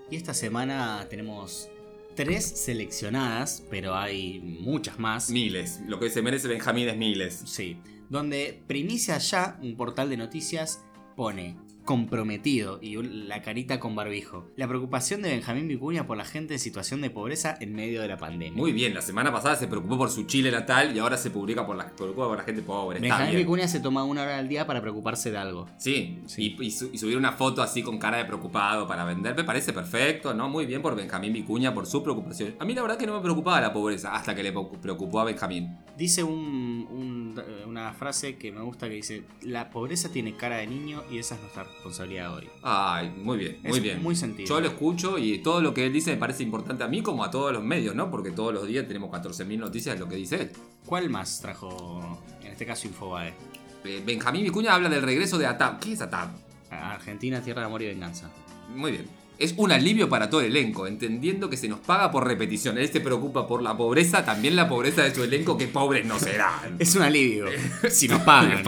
Y 0.10 0.16
esta 0.16 0.34
semana 0.34 1.06
tenemos 1.08 1.70
tres 2.16 2.46
seleccionadas, 2.46 3.64
pero 3.70 3.96
hay 3.96 4.40
muchas 4.40 4.98
más. 4.98 5.30
Miles. 5.30 5.82
Lo 5.88 6.00
que 6.00 6.10
se 6.10 6.24
merece 6.24 6.48
Benjamín 6.48 6.90
es 6.90 6.98
miles. 6.98 7.44
Sí, 7.46 7.80
donde 8.10 8.64
Primicia 8.66 9.20
Ya, 9.20 9.60
un 9.62 9.78
portal 9.78 10.10
de 10.10 10.18
noticias, 10.18 10.82
pone 11.20 11.48
comprometido 11.90 12.80
y 12.82 12.96
la 13.02 13.42
carita 13.42 13.80
con 13.80 13.96
barbijo. 13.96 14.46
La 14.56 14.68
preocupación 14.68 15.22
de 15.22 15.30
Benjamín 15.30 15.68
Vicuña 15.68 16.06
por 16.06 16.18
la 16.18 16.26
gente 16.26 16.54
en 16.54 16.60
situación 16.60 17.02
de 17.02 17.10
pobreza 17.10 17.58
en 17.60 17.74
medio 17.74 18.02
de 18.02 18.08
la 18.08 18.18
pandemia. 18.18 18.58
Muy 18.58 18.72
bien, 18.74 18.94
la 18.94 19.02
semana 19.02 19.32
pasada 19.32 19.56
se 19.56 19.68
preocupó 19.68 19.98
por 19.98 20.10
su 20.10 20.24
Chile 20.24 20.52
natal 20.52 20.96
y 20.96 21.00
ahora 21.00 21.18
se 21.18 21.30
publica 21.30 21.66
por 21.66 21.76
la, 21.76 21.90
preocupa 21.96 22.28
por 22.28 22.38
la 22.38 22.44
gente 22.44 22.62
pobre. 22.62 22.98
Está 22.98 23.02
Benjamín 23.08 23.28
bien. 23.36 23.42
Vicuña 23.46 23.68
se 23.68 23.80
toma 23.80 24.04
una 24.04 24.24
hora 24.24 24.38
al 24.38 24.48
día 24.48 24.66
para 24.66 24.82
preocuparse 24.82 25.32
de 25.32 25.38
algo. 25.38 25.68
Sí, 25.78 26.20
Sí. 26.26 26.56
Y, 26.60 26.64
y 26.66 26.72
su- 26.72 26.90
y 26.94 26.98
subir 26.98 27.18
una 27.18 27.32
foto 27.34 27.62
así 27.62 27.82
con 27.84 27.98
cara 28.00 28.18
de 28.18 28.26
preocupado 28.26 28.88
para 28.88 29.04
vender 29.06 29.36
me 29.36 29.44
parece 29.44 29.74
perfecto, 29.74 30.34
¿no? 30.34 30.50
Muy 30.50 30.66
bien 30.66 30.82
por 30.82 30.96
Benjamín 30.96 31.34
Vicuña, 31.34 31.74
por 31.74 31.86
su 31.86 32.02
preocupación. 32.04 32.56
A 32.60 32.66
mí 32.66 32.74
la 32.74 32.82
verdad 32.82 32.98
que 32.98 33.08
no 33.08 33.16
me 33.16 33.22
preocupaba 33.22 33.60
la 33.62 33.74
pobreza 33.74 34.14
hasta 34.16 34.36
que 34.36 34.44
le 34.44 34.54
preocu- 34.54 34.80
preocupó 34.80 35.22
a 35.22 35.26
Benjamín. 35.26 35.78
Dice 35.98 36.24
un- 36.24 36.88
un- 36.90 37.36
eh, 37.46 37.66
una 37.68 37.94
frase 37.94 38.38
que 38.38 38.52
me 38.52 38.62
gusta 38.62 38.88
que 38.88 38.96
dice, 38.96 39.24
la 39.42 39.70
pobreza 39.70 40.10
tiene 40.12 40.36
cara 40.36 40.58
de 40.58 40.68
niño 40.68 41.04
y 41.12 41.18
esa 41.18 41.36
es 41.36 41.42
nuestra 41.42 41.66
responsabilidad 41.80 42.36
hoy. 42.36 42.48
Ay, 42.62 43.10
muy 43.10 43.38
bien, 43.38 43.60
muy 43.64 43.78
Es 43.78 43.84
bien. 43.84 44.04
muy 44.04 44.16
sentido. 44.16 44.48
Yo 44.50 44.60
lo 44.60 44.68
escucho 44.68 45.18
y 45.18 45.40
todo 45.40 45.62
lo 45.62 45.74
que 45.74 45.86
él 45.86 45.94
dice 45.94 46.12
me 46.12 46.18
parece 46.18 46.44
importante 46.44 46.84
a 46.84 46.88
mí 46.88 47.02
como 47.02 47.24
a 47.24 47.32
todos 47.32 47.54
los 47.54 47.64
medios, 47.64 47.96
¿no? 47.96 48.12
Porque 48.12 48.32
todos 48.32 48.54
los 48.54 48.68
días 48.68 48.88
tenemos 48.88 49.10
14.000 49.10 49.58
noticias 49.58 49.96
de 49.96 50.00
lo 50.00 50.10
que 50.10 50.16
dice 50.18 50.42
él. 50.42 50.52
¿Cuál 50.86 51.10
más 51.10 51.40
trajo, 51.42 52.22
en 52.42 52.52
este 52.52 52.66
caso, 52.66 52.88
Infobae? 52.88 53.34
Eh, 53.86 54.04
Benjamín 54.06 54.44
Vicuña 54.44 54.76
habla 54.76 54.90
del 54.90 55.02
regreso 55.02 55.38
de 55.38 55.46
ATAP. 55.48 55.80
¿Qué 55.82 55.94
es 55.94 56.02
ATAP? 56.02 56.30
Argentina, 56.70 57.42
tierra 57.42 57.62
de 57.62 57.68
amor 57.68 57.82
y 57.82 57.88
venganza. 57.88 58.30
Muy 58.76 58.92
bien. 58.92 59.08
Es 59.38 59.54
un 59.56 59.72
alivio 59.72 60.10
para 60.10 60.30
todo 60.30 60.42
el 60.42 60.48
elenco, 60.48 60.86
entendiendo 60.86 61.50
que 61.50 61.56
se 61.56 61.70
nos 61.70 61.80
paga 61.80 62.12
por 62.12 62.28
repetición. 62.28 62.78
Él 62.78 62.90
se 62.92 63.00
preocupa 63.00 63.48
por 63.48 63.62
la 63.62 63.76
pobreza, 63.78 64.26
también 64.26 64.58
la 64.58 64.68
pobreza 64.68 65.04
de 65.04 65.16
su 65.16 65.24
elenco, 65.24 65.58
que 65.58 65.68
pobres 65.70 66.06
no 66.06 66.20
serán. 66.20 66.76
Es 66.80 66.94
un 66.96 67.04
alivio. 67.04 67.46
si 67.90 68.10
nos 68.10 68.22
pagan. 68.24 68.64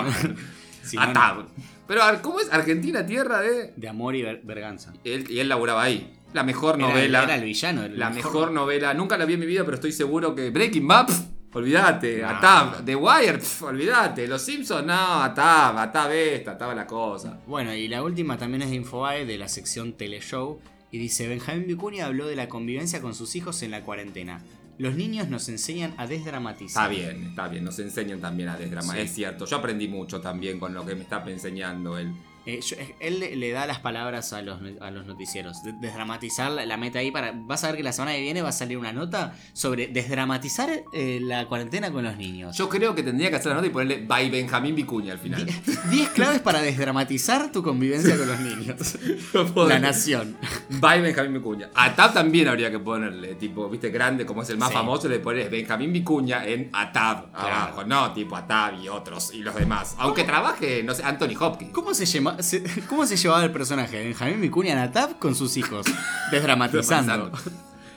Si 0.82 0.96
no, 0.96 1.08
no. 1.14 1.46
Pero, 1.92 2.22
¿cómo 2.22 2.40
es 2.40 2.50
Argentina, 2.54 3.06
tierra 3.06 3.42
de...? 3.42 3.74
De 3.76 3.90
amor 3.90 4.16
y 4.16 4.22
ver- 4.22 4.40
verganza. 4.46 4.94
Él, 5.04 5.30
y 5.30 5.40
él 5.40 5.50
laburaba 5.50 5.84
ahí. 5.84 6.18
La 6.32 6.42
mejor 6.46 6.76
Era- 6.80 6.88
novela. 6.88 7.24
Era, 7.24 7.36
el 7.36 7.44
villano. 7.44 7.84
el 7.84 8.00
la 8.00 8.10
mejor 8.10 8.52
novela. 8.54 8.94
Nunca 8.94 9.18
la 9.18 9.26
vi 9.26 9.34
en 9.34 9.42
mi 9.42 9.46
vida, 9.46 9.66
pero 9.66 9.76
estoy 9.76 9.92
seguro 9.92 10.34
que 10.34 10.52
Breaking 10.52 10.88
Bad, 10.88 11.08
pf, 11.08 11.22
olvídate. 11.52 12.20
No. 12.22 12.30
ATAP. 12.30 12.86
The 12.86 12.96
Wire, 12.96 13.34
pf, 13.40 13.64
olvídate. 13.66 14.26
Los 14.26 14.42
Simpsons, 14.42 14.86
no. 14.86 15.22
ATAP, 15.22 15.78
ATAP 15.80 16.12
esta, 16.14 16.52
ATAP 16.52 16.76
la 16.78 16.88
cosa. 16.88 17.42
Bueno, 17.46 17.76
y 17.76 17.90
la 17.90 18.02
última 18.04 18.38
también 18.38 18.62
es 18.62 18.70
de 18.70 18.78
Infobae, 18.78 19.26
de 19.26 19.38
la 19.38 19.50
sección 19.50 19.92
Teleshow. 19.92 20.62
Y 20.92 20.98
dice, 20.98 21.28
Benjamín 21.28 21.68
Vicuña 21.68 22.06
habló 22.06 22.26
de 22.26 22.38
la 22.38 22.48
convivencia 22.48 23.02
con 23.02 23.14
sus 23.16 23.36
hijos 23.36 23.62
en 23.64 23.72
la 23.72 23.82
cuarentena. 23.82 24.42
Los 24.82 24.96
niños 24.96 25.30
nos 25.30 25.48
enseñan 25.48 25.94
a 25.98 26.08
desdramatizar. 26.08 26.92
Está 26.92 27.12
bien, 27.12 27.24
está 27.28 27.48
bien. 27.48 27.64
Nos 27.64 27.78
enseñan 27.78 28.20
también 28.20 28.50
a 28.50 28.58
desdramatizar. 28.58 28.98
Sí. 28.98 29.04
Es 29.04 29.14
cierto. 29.14 29.46
Yo 29.46 29.58
aprendí 29.58 29.88
mucho 29.88 30.22
también 30.22 30.60
con 30.60 30.74
lo 30.74 30.84
que 30.84 30.96
me 30.96 31.04
está 31.04 31.24
enseñando 31.28 32.00
él. 32.00 32.12
Eh, 32.46 32.60
yo- 32.62 32.76
él 33.00 33.20
le, 33.20 33.36
le 33.36 33.52
da 33.52 33.66
las 33.68 33.80
palabras 33.80 34.34
a 34.34 34.42
los, 34.42 34.60
a 34.82 34.90
los 34.92 35.06
noticieros. 35.06 35.62
De- 35.64 35.74
desdramatizar 35.74 36.52
la, 36.52 36.66
la 36.66 36.78
meta 36.78 37.00
ahí 37.00 37.12
para. 37.12 37.34
Vas 37.36 37.64
a 37.64 37.68
ver 37.68 37.78
que 37.78 37.84
la 37.84 37.94
semana 37.94 38.14
que 38.14 38.22
viene 38.22 38.42
va 38.42 38.50
a 38.50 38.54
salir 38.54 38.78
una 38.78 38.92
nota 38.94 39.34
sobre 39.54 39.88
desdramatizar 39.88 40.70
eh, 40.94 41.20
la 41.22 41.46
cuarentena 41.48 41.92
con 41.92 42.04
los 42.04 42.18
niños. 42.18 42.58
Yo 42.58 42.68
creo 42.70 42.96
que 42.96 43.04
tendría 43.04 43.30
que 43.30 43.36
hacer 43.36 43.50
la 43.50 43.56
nota 43.56 43.68
y 43.68 43.70
ponerle 43.70 44.06
by 44.06 44.30
Benjamín 44.30 44.76
Vicuña 44.76 45.14
al 45.14 45.20
final. 45.20 45.46
10 45.92 46.10
claves 46.10 46.40
para 46.42 46.62
desdramatizar 46.62 47.52
tu 47.52 47.62
convivencia 47.64 48.18
con 48.18 48.28
los 48.28 48.40
niños. 48.40 48.98
La 49.68 49.80
nación. 49.80 50.38
By 50.70 51.02
Benjamín 51.02 51.34
Vicuña. 51.36 51.70
A 51.76 51.96
Tab 51.96 52.14
también 52.14 52.48
habría 52.48 52.72
que 52.72 52.80
ponerle, 52.80 53.36
tipo, 53.36 53.70
viste, 53.70 53.90
grande, 53.90 54.26
como 54.26 54.42
es 54.42 54.50
el 54.50 54.58
más 54.58 54.70
Sí. 54.70 54.76
famoso, 54.76 55.08
le 55.10 55.20
pones 55.20 55.50
Benjamín 55.52 55.92
Vicuña 55.94 56.46
en 56.46 56.70
Atab 56.74 57.32
Claro. 57.32 57.48
abajo, 57.56 57.84
no 57.84 58.14
tipo 58.14 58.36
Atab 58.36 58.82
y 58.82 58.88
otros 58.88 59.34
y 59.34 59.40
los 59.40 59.54
demás. 59.56 59.96
Aunque 60.00 60.24
trabaje, 60.24 60.82
no 60.84 60.94
sé, 60.94 61.04
Anthony 61.04 61.36
Hopkins. 61.40 61.72
¿Cómo 61.72 61.94
se, 61.94 62.06
llama, 62.06 62.31
se- 62.40 62.64
¿Cómo 62.90 63.06
se 63.06 63.18
llevaba 63.18 63.44
el 63.44 63.52
personaje 63.52 64.04
Benjamín 64.04 64.42
Vicuña 64.42 64.76
Natab 64.76 65.20
con 65.20 65.36
sus 65.36 65.58
hijos? 65.58 65.86
Desdramatizando. 66.32 67.32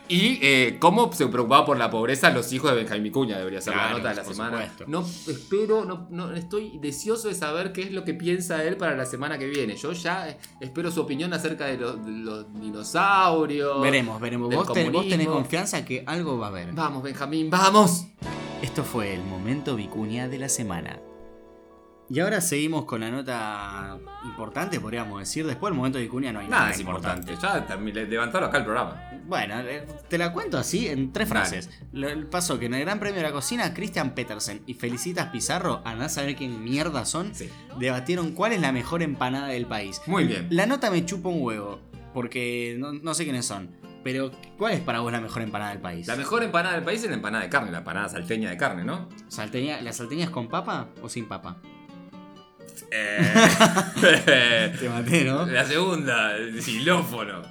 Y 0.07 0.38
eh, 0.43 0.76
cómo 0.81 1.11
se 1.14 1.26
preocupaba 1.29 1.64
por 1.64 1.79
la 1.79 1.91
pobreza 1.91 2.29
los 2.29 2.53
hijos 2.53 2.71
de 2.71 2.76
Benjamín 2.76 3.05
Vicuña, 3.05 3.38
debería 3.38 3.62
ser 3.62 3.75
la 3.75 3.88
nota 3.91 4.11
de 4.11 4.14
la 4.17 4.25
semana. 4.25 4.50
supuesto. 4.59 4.85
No 4.87 5.00
espero, 5.33 5.87
no, 5.87 6.07
no, 6.11 6.31
estoy 6.35 6.79
deseoso 6.79 7.29
de 7.29 7.35
saber 7.35 7.73
qué 7.73 7.85
es 7.85 7.93
lo 7.93 8.05
que 8.05 8.12
piensa 8.12 8.62
él 8.64 8.76
para 8.76 8.95
la 8.97 9.07
semana 9.07 9.38
que 9.38 9.47
viene. 9.47 9.76
Yo 9.76 9.93
ya 9.93 10.29
eh, 10.29 10.37
espero 10.61 10.91
su 10.91 11.00
opinión 11.00 11.33
acerca 11.33 11.64
de 11.64 11.79
los, 11.79 12.05
de 12.05 12.12
los 12.12 12.53
dinosaurios. 12.61 13.81
Veremos, 13.81 14.21
veremos. 14.21 14.55
Vos, 14.55 14.71
te- 14.75 14.91
vos 14.91 15.09
tenés 15.09 15.26
confianza 15.26 15.87
que 15.87 16.05
algo 16.07 16.37
va 16.37 16.47
a 16.47 16.50
haber. 16.50 16.73
Vamos, 16.75 17.03
Benjamín, 17.03 17.49
vamos. 17.49 18.05
Esto 18.61 18.85
fue 18.85 19.14
el 19.14 19.23
momento 19.25 19.75
Vicuña 19.75 20.29
de 20.29 20.38
la 20.38 20.50
semana. 20.50 20.99
Y 22.11 22.21
ahora 22.21 22.43
seguimos 22.43 22.85
con 22.85 23.01
la 23.01 23.11
nota 23.11 23.99
importante, 24.25 24.79
podríamos 24.79 25.21
decir. 25.21 25.47
Después 25.47 25.71
del 25.71 25.77
momento 25.79 25.99
Vicuña 25.99 26.33
no 26.33 26.41
hay 26.41 26.49
nada, 26.49 26.63
Nada 26.65 26.75
es 26.75 26.81
importante. 26.81 27.35
Ya 27.41 27.67
terminé, 27.67 28.05
levantaron 28.05 28.49
acá 28.51 28.59
el 28.59 28.65
programa. 28.65 29.03
Bueno, 29.27 29.59
eh, 29.61 29.87
te 30.09 30.19
la 30.19 30.31
cuento 30.33 30.59
así 30.59 30.87
en 30.87 31.13
tres 31.13 31.31
Dale. 31.31 31.41
frases. 31.41 31.71
Lo- 31.93 32.29
Pasó 32.29 32.59
que 32.59 32.67
en 32.67 32.75
el 32.75 32.81
Gran 32.83 33.01
Premio 33.01 33.17
de 33.17 33.23
la 33.23 33.33
Cocina, 33.33 33.73
Christian 33.73 34.11
Petersen 34.15 34.63
y 34.67 34.75
Felicitas 34.75 35.29
Pizarro, 35.31 35.81
andás 35.87 36.13
a 36.13 36.15
saber 36.21 36.37
quién 36.37 36.63
mierda 36.63 37.07
son, 37.07 37.35
Sí. 37.35 37.49
debatieron 37.79 38.33
cuál 38.33 38.53
es 38.53 38.61
la 38.61 38.71
mejor 38.71 39.03
empanada 39.03 39.49
del 39.49 39.65
país. 39.67 40.01
Muy 40.07 40.25
bien. 40.25 40.47
La 40.51 40.67
nota 40.67 40.91
me 40.91 41.05
chupa 41.07 41.31
un 41.31 41.43
huevo, 41.43 41.81
porque 42.13 42.77
no, 42.79 42.93
no 42.93 43.15
sé 43.15 43.25
quiénes 43.25 43.47
son. 43.47 43.71
Pero, 44.05 44.31
¿cuál 44.59 44.75
es 44.75 44.81
para 44.81 45.01
vos 45.01 45.11
la 45.11 45.23
mejor 45.23 45.41
empanada 45.41 45.71
del 45.71 45.81
país? 45.81 46.07
La 46.07 46.17
mejor 46.17 46.43
empanada 46.43 46.75
del 46.75 46.85
país 46.85 47.03
es 47.03 47.09
la 47.09 47.17
empanada 47.17 47.45
de 47.45 47.49
carne, 47.49 47.71
la 47.73 47.79
empanada 47.79 48.11
salteña 48.11 48.51
de 48.51 48.59
carne, 48.59 48.85
¿no? 48.85 49.09
Salteña, 49.29 49.81
¿La 49.81 49.95
salteña 49.95 50.25
es 50.25 50.31
con 50.31 50.49
papa 50.49 50.89
o 51.01 51.09
sin 51.09 51.27
papa? 51.27 51.57
Eh, 52.90 54.73
Te 54.81 54.88
maté, 54.88 55.25
¿no? 55.25 55.47
la 55.47 55.64
segunda, 55.64 56.37
el 56.37 56.62
xilófono. 56.62 57.43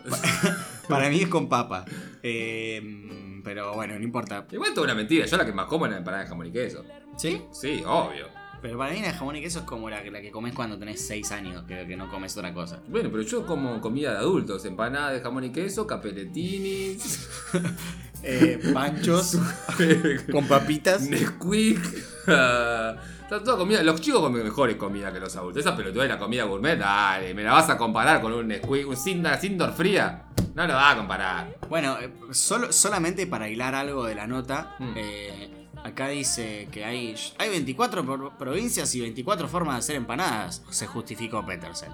Para 0.89 1.09
mí 1.09 1.21
es 1.21 1.27
con 1.27 1.47
papa. 1.47 1.85
Eh, 2.21 3.41
pero 3.43 3.73
bueno, 3.73 3.97
no 3.97 4.03
importa. 4.03 4.45
Igual 4.51 4.73
toda 4.73 4.85
una 4.85 4.95
mentira, 4.95 5.25
yo 5.25 5.37
la 5.37 5.45
que 5.45 5.53
más 5.53 5.65
como 5.67 5.85
es 5.85 5.91
la 5.91 5.97
empanada 5.97 6.23
de 6.23 6.29
jamón 6.29 6.47
y 6.47 6.51
queso. 6.51 6.83
¿Sí? 7.17 7.41
Sí, 7.51 7.83
obvio. 7.85 8.27
Pero 8.63 8.77
para 8.77 8.93
mí 8.93 9.01
la 9.01 9.13
jamón 9.13 9.35
y 9.35 9.41
queso 9.41 9.59
es 9.59 9.65
como 9.65 9.89
la, 9.89 10.01
la 10.03 10.21
que 10.21 10.31
comes 10.31 10.53
cuando 10.53 10.79
tenés 10.79 11.05
6 11.05 11.31
años, 11.33 11.63
que, 11.67 11.85
que 11.85 11.95
no 11.97 12.09
comes 12.09 12.35
otra 12.37 12.51
cosa. 12.53 12.81
Bueno, 12.87 13.09
pero 13.11 13.21
yo 13.21 13.45
como 13.45 13.79
comida 13.81 14.11
de 14.13 14.17
adultos, 14.19 14.63
empanada 14.65 15.11
de 15.11 15.19
jamón 15.19 15.43
y 15.43 15.51
queso, 15.51 15.85
capelletini, 15.85 16.97
Eh, 18.25 18.57
panchos 18.73 19.37
con 20.31 20.47
papitas. 20.47 21.01
Nesquik. 21.09 21.77
Está 22.25 23.43
toda 23.43 23.57
comida. 23.57 23.83
Los 23.83 23.99
chicos 23.99 24.21
comen 24.21 24.43
mejores 24.43 24.77
comida 24.77 25.11
que 25.11 25.19
los 25.19 25.35
adultos. 25.35 25.59
Esa 25.65 25.75
pelotuda 25.75 26.03
de 26.03 26.09
la 26.09 26.17
comida 26.17 26.45
gourmet, 26.45 26.77
dale, 26.77 27.33
me 27.33 27.43
la 27.43 27.51
vas 27.51 27.69
a 27.69 27.77
comparar 27.77 28.21
con 28.21 28.31
un 28.31 28.47
Nesquik, 28.47 28.87
un 28.87 28.95
Sindor, 28.95 29.37
Sindor 29.39 29.73
fría. 29.73 30.27
No 30.55 30.65
lo 30.65 30.73
vas 30.73 30.93
a 30.93 30.97
comparar. 30.97 31.57
Bueno, 31.67 31.97
eh, 31.99 32.13
solo, 32.31 32.71
solamente 32.71 33.27
para 33.27 33.49
hilar 33.49 33.75
algo 33.75 34.05
de 34.05 34.15
la 34.15 34.25
nota, 34.25 34.75
Mm. 34.79 34.93
eh, 34.95 35.62
acá 35.83 36.07
dice 36.09 36.67
que 36.71 36.85
hay, 36.85 37.15
hay 37.37 37.49
24 37.49 38.03
pro- 38.05 38.37
provincias 38.37 38.93
y 38.95 39.01
24 39.01 39.47
formas 39.47 39.75
de 39.75 39.79
hacer 39.79 39.95
empanadas, 39.95 40.61
se 40.69 40.87
justificó 40.87 41.45
Petersen. 41.45 41.91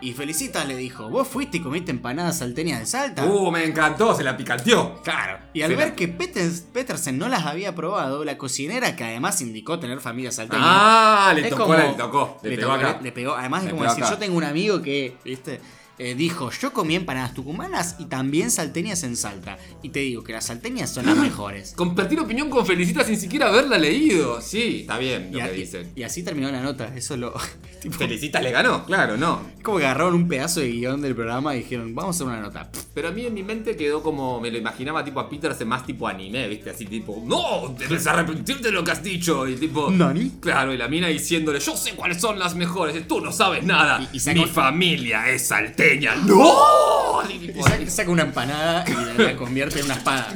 Y 0.00 0.14
Felicitas 0.14 0.66
le 0.66 0.74
dijo, 0.76 1.08
¿vos 1.08 1.28
fuiste 1.28 1.58
y 1.58 1.60
comiste 1.60 1.92
empanadas 1.92 2.38
salteñas 2.38 2.80
de 2.80 2.86
Salta? 2.86 3.24
Uh, 3.24 3.52
me 3.52 3.64
encantó, 3.64 4.12
se 4.16 4.24
la 4.24 4.36
picanteó. 4.36 5.00
Claro. 5.04 5.38
Y 5.52 5.62
al 5.62 5.76
ver 5.76 5.90
la- 5.90 5.94
que 5.94 6.08
Peters- 6.18 6.64
Petersen 6.72 7.18
no 7.18 7.28
las 7.28 7.46
había 7.46 7.72
probado, 7.76 8.24
la 8.24 8.36
cocinera, 8.36 8.96
que 8.96 9.04
además 9.04 9.40
indicó 9.42 9.78
tener 9.78 10.00
familia 10.00 10.32
salteña. 10.32 10.60
Ah, 10.64 11.32
le 11.36 11.48
tocó, 11.48 11.62
como- 11.66 11.74
le 11.76 11.92
tocó. 11.94 12.36
Le, 12.42 12.50
le 12.50 12.56
pegó 12.56 12.72
tocó- 12.72 12.80
acá. 12.84 12.96
le- 12.96 13.02
le 13.04 13.12
pegó. 13.12 13.34
Además 13.36 13.62
es 13.64 13.70
como 13.70 13.84
decir, 13.84 14.02
acá. 14.02 14.12
yo 14.14 14.18
tengo 14.18 14.36
un 14.36 14.42
amigo 14.44 14.82
que, 14.82 15.16
¿viste? 15.24 15.60
Eh, 15.98 16.14
dijo, 16.14 16.50
yo 16.50 16.72
comí 16.72 16.96
empanadas 16.96 17.34
tucumanas 17.34 17.96
y 17.98 18.06
también 18.06 18.50
salteñas 18.50 19.02
en 19.04 19.16
Salta. 19.16 19.58
Y 19.82 19.90
te 19.90 20.00
digo 20.00 20.24
que 20.24 20.32
las 20.32 20.46
salteñas 20.46 20.90
son 20.90 21.06
las 21.06 21.16
mejores. 21.16 21.74
Compartir 21.76 22.18
opinión 22.18 22.48
con 22.50 22.66
Felicitas 22.66 23.06
sin 23.06 23.18
siquiera 23.18 23.48
haberla 23.48 23.78
leído. 23.78 24.40
Sí, 24.40 24.80
está 24.80 24.98
bien 24.98 25.28
Y, 25.30 25.36
lo 25.36 25.42
a- 25.44 25.48
que 25.48 25.52
dicen. 25.52 25.92
y 25.94 26.02
así 26.02 26.22
terminó 26.22 26.50
la 26.50 26.62
nota. 26.62 26.94
Eso 26.96 27.16
lo. 27.16 27.34
Tipo, 27.82 27.96
Felicitas 27.98 28.42
le 28.42 28.50
ganó, 28.52 28.84
claro, 28.86 29.16
no. 29.16 29.40
como 29.62 29.78
que 29.78 29.84
agarraron 29.84 30.14
un 30.14 30.28
pedazo 30.28 30.60
de 30.60 30.68
guion 30.70 31.02
del 31.02 31.14
programa 31.14 31.54
y 31.54 31.58
dijeron, 31.58 31.94
vamos 31.94 32.14
a 32.14 32.24
hacer 32.24 32.26
una 32.26 32.40
nota. 32.40 32.70
Pero 32.94 33.08
a 33.08 33.10
mí 33.10 33.26
en 33.26 33.34
mi 33.34 33.42
mente 33.42 33.76
quedó 33.76 34.02
como, 34.02 34.40
me 34.40 34.50
lo 34.50 34.58
imaginaba 34.58 35.04
tipo 35.04 35.18
a 35.20 35.28
Petersen 35.28 35.66
más 35.68 35.84
tipo 35.84 36.06
anime, 36.08 36.46
¿viste? 36.48 36.70
Así 36.70 36.86
tipo, 36.86 37.22
no, 37.26 37.74
debes 37.78 38.06
arrepentirte 38.06 38.68
de 38.68 38.72
lo 38.72 38.84
que 38.84 38.90
has 38.92 39.02
dicho. 39.02 39.46
Y 39.48 39.56
tipo, 39.56 39.90
¿Nani? 39.90 40.32
Claro, 40.40 40.72
y 40.72 40.76
la 40.78 40.88
mina 40.88 41.08
diciéndole, 41.08 41.58
yo 41.60 41.76
sé 41.76 41.94
cuáles 41.94 42.20
son 42.20 42.38
las 42.38 42.54
mejores, 42.54 43.06
tú 43.08 43.20
no 43.20 43.32
sabes 43.32 43.64
nada. 43.64 44.08
Y- 44.12 44.16
y 44.16 44.20
saca- 44.20 44.40
Mi 44.40 44.46
familia 44.46 45.28
es 45.30 45.46
salteña. 45.48 46.14
¡No! 46.16 47.22
Tipo, 47.28 47.58
Y 47.58 47.62
saca, 47.62 47.90
saca 47.90 48.10
una 48.10 48.22
empanada 48.22 48.84
y 48.88 48.92
la, 49.18 49.24
la 49.32 49.36
convierte 49.36 49.80
en 49.80 49.86
una 49.86 49.94
espada. 49.94 50.34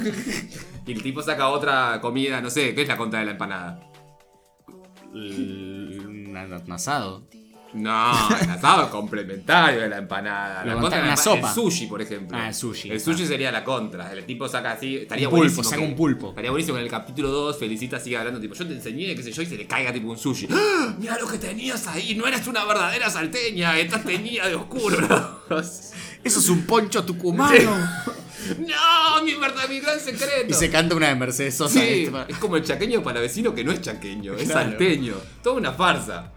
y 0.86 0.92
el 0.92 1.02
tipo 1.02 1.22
saca 1.22 1.48
otra 1.48 2.00
comida, 2.00 2.40
no 2.40 2.50
sé, 2.50 2.74
¿qué 2.74 2.82
es 2.82 2.88
la 2.88 2.96
contra 2.96 3.20
de 3.20 3.26
la 3.26 3.32
empanada? 3.32 3.80
L- 5.14 5.85
asado. 6.72 7.22
No, 7.74 8.12
el 8.40 8.48
asado 8.50 8.84
es 8.84 8.88
complementario 8.90 9.80
de 9.82 9.88
la 9.88 9.98
empanada. 9.98 10.64
Lo 10.64 10.74
La 10.76 10.80
contra 10.80 11.02
una 11.02 11.16
sopa. 11.16 11.48
El 11.48 11.54
sushi, 11.54 11.86
por 11.88 12.00
ejemplo. 12.00 12.38
Ah, 12.40 12.48
el 12.48 12.54
sushi. 12.54 12.90
El 12.90 13.00
sushi 13.00 13.26
sería 13.26 13.52
la 13.52 13.64
contra. 13.64 14.10
El 14.12 14.24
tipo 14.24 14.48
saca 14.48 14.72
así. 14.72 14.96
Estaría 14.98 15.26
Un 15.28 15.32
pulpo, 15.32 15.40
buenísimo. 15.42 15.64
saca 15.64 15.76
que- 15.82 15.88
un 15.88 15.94
pulpo. 15.96 16.28
Estaría 16.30 16.50
buenísimo 16.52 16.76
que 16.76 16.80
en 16.80 16.84
el 16.86 16.90
capítulo 16.90 17.28
2 17.28 17.58
Felicita 17.58 17.98
siga 18.00 18.20
hablando, 18.20 18.40
tipo, 18.40 18.54
yo 18.54 18.66
te 18.66 18.72
enseñé, 18.72 19.14
qué 19.14 19.22
sé 19.22 19.32
yo, 19.32 19.42
y 19.42 19.46
se 19.46 19.56
le 19.58 19.66
caiga 19.66 19.92
tipo 19.92 20.08
un 20.08 20.16
sushi. 20.16 20.48
¡Ah! 20.50 20.94
Mira 20.98 21.18
lo 21.18 21.26
que 21.26 21.38
tenías 21.38 21.86
ahí, 21.88 22.14
no 22.14 22.26
eres 22.26 22.46
una 22.46 22.64
verdadera 22.64 23.10
salteña, 23.10 23.76
estás 23.78 24.04
teñida 24.04 24.48
de 24.48 24.54
oscuro. 24.54 24.98
¿no? 25.50 25.58
Eso 25.58 26.40
es 26.40 26.48
un 26.48 26.62
poncho 26.62 27.04
tucumano. 27.04 27.52
no, 28.06 28.12
mi 29.56 29.62
verdad, 29.62 29.68
mi 29.68 29.80
gran 29.80 30.00
secreto. 30.00 30.46
Y 30.48 30.54
se 30.54 30.70
canta 30.70 30.94
una 30.94 31.08
de 31.08 31.14
Mercedes 31.14 31.56
Sosa. 31.56 31.80
Sí, 31.80 32.10
es 32.28 32.36
como 32.38 32.56
el 32.56 32.64
chaqueño 32.64 33.02
para 33.02 33.20
vecino 33.20 33.54
que 33.54 33.64
no 33.64 33.72
es 33.72 33.80
chaqueño, 33.80 34.34
es 34.34 34.44
Claro. 34.44 34.70
salteño. 34.70 35.14
Toda 35.42 35.56
una 35.56 35.72
farsa. 35.72 36.32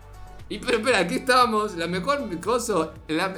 Y 0.51 0.57
pero 0.57 0.79
espera, 0.79 0.99
aquí 0.99 1.15
estábamos. 1.15 1.75
La 1.75 1.85
mejor 1.85 2.27
coso, 2.39 2.93
la, 3.07 3.29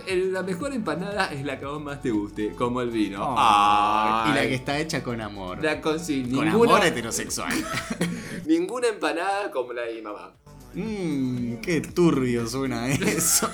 mejor 0.43 0.73
empanada 0.73 1.33
es 1.33 1.43
la 1.43 1.59
que 1.59 1.65
a 1.65 1.69
vos 1.69 1.81
más 1.81 2.01
te 2.01 2.09
guste, 2.09 2.51
como 2.51 2.81
el 2.81 2.89
vino. 2.89 3.35
Ay, 3.38 4.31
y 4.31 4.35
la 4.35 4.41
que 4.43 4.55
está 4.55 4.79
hecha 4.79 5.03
con 5.03 5.19
amor. 5.19 5.61
La 5.61 5.81
con, 5.81 6.00
sí, 6.00 6.21
con 6.21 6.45
ninguna, 6.45 6.75
amor 6.75 6.85
heterosexual. 6.85 7.51
ninguna 8.45 8.88
empanada 8.88 9.51
como 9.51 9.73
la 9.73 9.81
de 9.81 9.95
mi 9.95 10.01
mamá. 10.01 10.31
Mmm, 10.73 11.55
qué 11.55 11.81
turbio 11.81 12.47
suena 12.47 12.88
eso. 12.88 13.50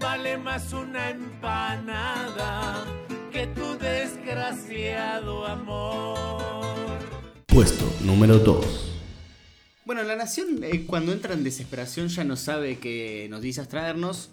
Vale 0.00 0.38
más 0.38 0.72
una 0.72 1.10
empanada 1.10 2.84
que 3.32 3.46
tu 3.46 3.78
desgraciado 3.78 5.46
amor. 5.46 6.98
Puesto 7.46 7.90
número 8.02 8.38
2. 8.38 8.90
Bueno, 9.86 10.02
la 10.02 10.16
nación 10.16 10.62
eh, 10.62 10.84
cuando 10.86 11.12
entra 11.12 11.32
en 11.32 11.42
desesperación 11.42 12.08
ya 12.08 12.24
no 12.24 12.36
sabe 12.36 12.78
qué 12.78 13.26
noticias 13.30 13.68
traernos. 13.68 14.30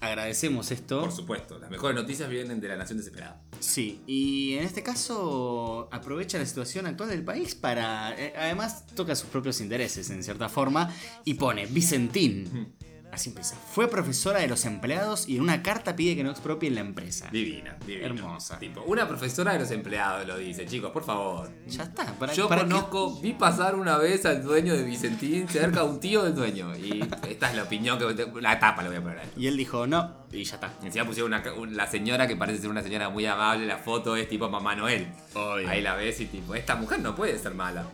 Agradecemos 0.00 0.72
esto. 0.72 1.00
Por 1.02 1.12
supuesto, 1.12 1.60
las 1.60 1.70
mejores 1.70 1.94
noticias 1.94 2.28
vienen 2.28 2.60
de 2.60 2.66
la 2.66 2.76
nación 2.76 2.98
desesperada. 2.98 3.40
Sí, 3.60 4.00
y 4.08 4.54
en 4.54 4.64
este 4.64 4.82
caso 4.82 5.88
aprovecha 5.92 6.38
la 6.38 6.46
situación 6.46 6.86
actual 6.86 7.10
del 7.10 7.22
país 7.22 7.54
para... 7.54 8.12
eh, 8.20 8.34
además 8.36 8.84
toca 8.96 9.14
sus 9.14 9.30
propios 9.30 9.60
intereses 9.60 10.10
en 10.10 10.24
cierta 10.24 10.48
forma 10.48 10.92
y 11.24 11.34
pone 11.34 11.66
Vicentín. 11.66 12.74
Así 13.12 13.28
empieza. 13.28 13.56
Fue 13.56 13.88
profesora 13.88 14.40
de 14.40 14.48
los 14.48 14.64
empleados 14.64 15.28
y 15.28 15.36
en 15.36 15.42
una 15.42 15.62
carta 15.62 15.94
pide 15.94 16.16
que 16.16 16.24
no 16.24 16.30
expropien 16.30 16.74
la 16.74 16.80
empresa. 16.80 17.28
Divina, 17.30 17.76
divina. 17.86 18.06
Hermosa. 18.06 18.58
Tipo, 18.58 18.80
una 18.84 19.06
profesora 19.06 19.52
de 19.52 19.58
los 19.58 19.70
empleados 19.70 20.26
lo 20.26 20.38
dice, 20.38 20.64
chicos, 20.66 20.90
por 20.92 21.04
favor. 21.04 21.50
Ya 21.66 21.82
está. 21.82 22.06
¿para, 22.14 22.32
Yo 22.32 22.48
para 22.48 22.62
qué? 22.62 22.68
conozco, 22.70 23.20
vi 23.20 23.34
pasar 23.34 23.74
una 23.74 23.98
vez 23.98 24.24
al 24.24 24.42
dueño 24.42 24.74
de 24.74 24.82
Vicentín 24.84 25.46
cerca 25.46 25.80
de 25.82 25.90
un 25.90 26.00
tío 26.00 26.22
del 26.22 26.34
dueño. 26.34 26.74
Y 26.74 27.02
esta 27.28 27.50
es 27.50 27.54
la 27.56 27.64
opinión 27.64 27.98
que. 27.98 28.40
La 28.40 28.58
tapa 28.58 28.82
le 28.82 28.88
voy 28.88 28.96
a 28.96 29.02
poner 29.02 29.18
ahí. 29.18 29.28
Y 29.36 29.46
él 29.46 29.58
dijo 29.58 29.86
no 29.86 30.22
y 30.32 30.44
ya 30.44 30.54
está. 30.54 30.72
Encima 30.82 31.04
pusieron 31.04 31.34
una, 31.34 31.52
un- 31.52 31.76
la 31.76 31.86
señora 31.86 32.26
que 32.26 32.36
parece 32.36 32.62
ser 32.62 32.70
una 32.70 32.82
señora 32.82 33.10
muy 33.10 33.26
amable. 33.26 33.66
La 33.66 33.76
foto 33.76 34.16
es 34.16 34.26
tipo 34.26 34.48
Mamá 34.48 34.74
Noel. 34.74 35.06
Obvio. 35.34 35.68
Ahí 35.68 35.82
la 35.82 35.94
ves 35.96 36.18
y 36.20 36.26
tipo, 36.26 36.54
esta 36.54 36.76
mujer 36.76 37.00
no 37.00 37.14
puede 37.14 37.38
ser 37.38 37.52
mala. 37.52 37.84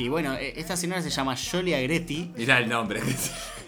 Y 0.00 0.08
bueno, 0.08 0.34
eh, 0.34 0.54
esta 0.56 0.78
señora 0.78 1.02
se 1.02 1.10
llama 1.10 1.36
Jolie 1.36 1.76
Agretti, 1.76 2.32
Mirá 2.34 2.58
el 2.58 2.68
nombre. 2.70 3.02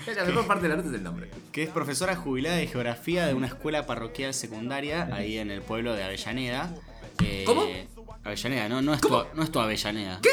Es 0.04 0.16
la 0.16 0.24
mejor 0.24 0.48
parte 0.48 0.64
de 0.64 0.70
la 0.70 0.76
nota 0.76 0.88
es 0.88 0.94
el 0.96 1.02
nombre. 1.04 1.30
que 1.52 1.62
es 1.62 1.68
profesora 1.70 2.16
jubilada 2.16 2.56
de 2.56 2.66
geografía 2.66 3.24
de 3.24 3.34
una 3.34 3.46
escuela 3.46 3.86
parroquial 3.86 4.34
secundaria 4.34 5.08
ahí 5.12 5.38
en 5.38 5.52
el 5.52 5.62
pueblo 5.62 5.94
de 5.94 6.02
Avellaneda. 6.02 6.74
Eh, 7.22 7.44
¿Cómo? 7.46 7.66
Avellaneda, 8.24 8.68
no, 8.68 8.82
no, 8.82 8.94
es 8.94 9.00
tu, 9.00 9.08
no 9.08 9.42
es 9.44 9.52
tu 9.52 9.60
Avellaneda. 9.60 10.18
¿Qué? 10.20 10.30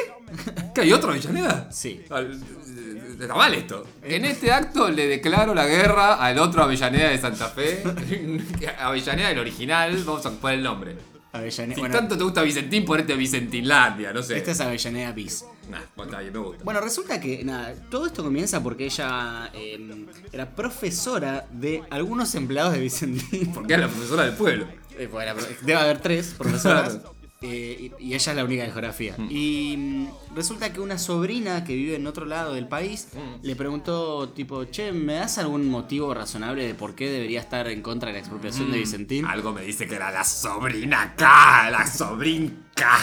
¿Qué 0.73 0.81
hay 0.81 0.91
otro 0.91 1.11
Avellaneda? 1.11 1.71
Sí. 1.71 2.01
Está 2.03 3.35
mal 3.35 3.53
esto. 3.53 3.85
En 4.01 4.25
este 4.25 4.51
acto 4.51 4.89
le 4.89 5.05
declaro 5.05 5.53
la 5.53 5.67
guerra 5.67 6.15
al 6.15 6.39
otro 6.39 6.63
Avellaneda 6.63 7.09
de 7.09 7.19
Santa 7.19 7.49
Fe. 7.49 7.83
Avellaneda, 8.79 9.29
el 9.29 9.37
original, 9.37 10.03
vamos 10.03 10.25
a 10.25 10.31
poner 10.31 10.57
el 10.57 10.63
nombre. 10.63 10.95
Avellaneda. 11.31 11.75
Si 11.75 11.81
bueno, 11.81 11.95
tanto 11.95 12.17
te 12.17 12.23
gusta 12.23 12.41
Vicentín, 12.41 12.85
ponete 12.85 13.13
Vicentinlandia, 13.13 14.13
no 14.13 14.23
sé. 14.23 14.37
esta 14.37 14.49
es 14.49 14.61
Avellaneda 14.61 15.11
bis. 15.11 15.45
Nah, 15.69 15.81
bueno, 15.95 16.11
está 16.11 16.21
bien, 16.21 16.33
me 16.33 16.39
gusta. 16.39 16.63
Bueno, 16.63 16.81
resulta 16.81 17.21
que 17.21 17.43
nada, 17.43 17.73
todo 17.89 18.07
esto 18.07 18.23
comienza 18.23 18.61
porque 18.63 18.85
ella 18.85 19.51
eh, 19.53 20.05
era 20.31 20.49
profesora 20.55 21.45
de 21.51 21.83
algunos 21.91 22.33
empleados 22.35 22.73
de 22.73 22.79
Vicentín. 22.79 23.51
Porque 23.53 23.73
es 23.73 23.79
la 23.79 23.87
profesora 23.87 24.23
del 24.23 24.33
pueblo. 24.33 24.67
Eh, 24.97 25.07
pues, 25.09 25.23
era 25.23 25.35
debe 25.61 25.79
haber 25.79 25.99
tres 25.99 26.33
profesoras. 26.37 26.99
Eh, 27.41 27.91
y, 27.99 28.09
y 28.09 28.13
ella 28.15 28.31
es 28.31 28.35
la 28.35 28.43
única 28.43 28.63
de 28.63 28.71
geografía. 28.71 29.15
Y 29.29 29.75
mm, 29.77 30.35
resulta 30.35 30.73
que 30.73 30.81
una 30.81 30.97
sobrina 30.97 31.63
que 31.63 31.73
vive 31.73 31.95
en 31.95 32.05
otro 32.05 32.25
lado 32.25 32.53
del 32.53 32.67
país 32.67 33.07
le 33.41 33.55
preguntó, 33.55 34.29
tipo, 34.29 34.65
che, 34.65 34.91
¿me 34.91 35.13
das 35.13 35.37
algún 35.37 35.69
motivo 35.69 36.13
razonable 36.13 36.67
de 36.67 36.73
por 36.73 36.95
qué 36.95 37.09
debería 37.09 37.39
estar 37.39 37.67
en 37.67 37.81
contra 37.81 38.07
de 38.07 38.13
la 38.13 38.19
expropiación 38.19 38.71
de 38.71 38.79
Vicentín? 38.79 39.25
Algo 39.25 39.53
me 39.53 39.61
dice 39.61 39.87
que 39.87 39.95
era 39.95 40.11
la 40.11 40.25
sobrina 40.25 41.03
acá, 41.03 41.69
la 41.69 41.87
sobrinca. 41.87 42.97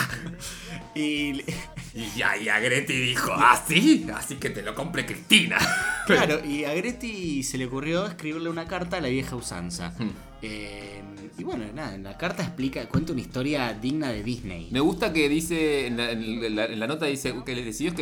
Y 0.95 1.43
Y 1.97 2.11
ya, 2.15 2.37
y 2.37 2.51
Agreti 2.51 2.93
dijo, 2.93 3.33
¿ah, 3.35 3.59
sí? 3.67 4.07
Así 4.15 4.35
que 4.35 4.51
te 4.51 4.61
lo 4.61 4.75
compre 4.75 5.07
Cristina. 5.07 5.57
claro, 6.07 6.45
y 6.45 6.65
a 6.65 6.75
Greti 6.75 7.43
se 7.43 7.57
le 7.57 7.65
ocurrió 7.65 8.05
escribirle 8.07 8.51
una 8.51 8.67
carta 8.67 8.99
a 8.99 9.01
la 9.01 9.09
vieja 9.09 9.35
usanza. 9.35 9.95
Eh, 10.49 11.03
y 11.39 11.45
bueno, 11.45 11.65
nada, 11.75 11.95
en 11.95 12.03
la 12.05 12.17
carta 12.17 12.43
explica, 12.43 12.87
cuenta 12.89 13.13
una 13.13 13.21
historia 13.21 13.73
digna 13.75 14.09
de 14.11 14.23
Disney. 14.23 14.69
Me 14.71 14.81
gusta 14.81 15.13
que 15.13 15.29
dice, 15.29 15.87
en 15.87 15.97
la, 15.99 16.11
en 16.13 16.57
la- 16.57 16.65
en 16.65 16.81
la 16.81 16.87
nota 16.87 17.05
dice 17.07 17.35
que 17.45 17.55
le 17.55 17.63
decidió, 17.63 17.93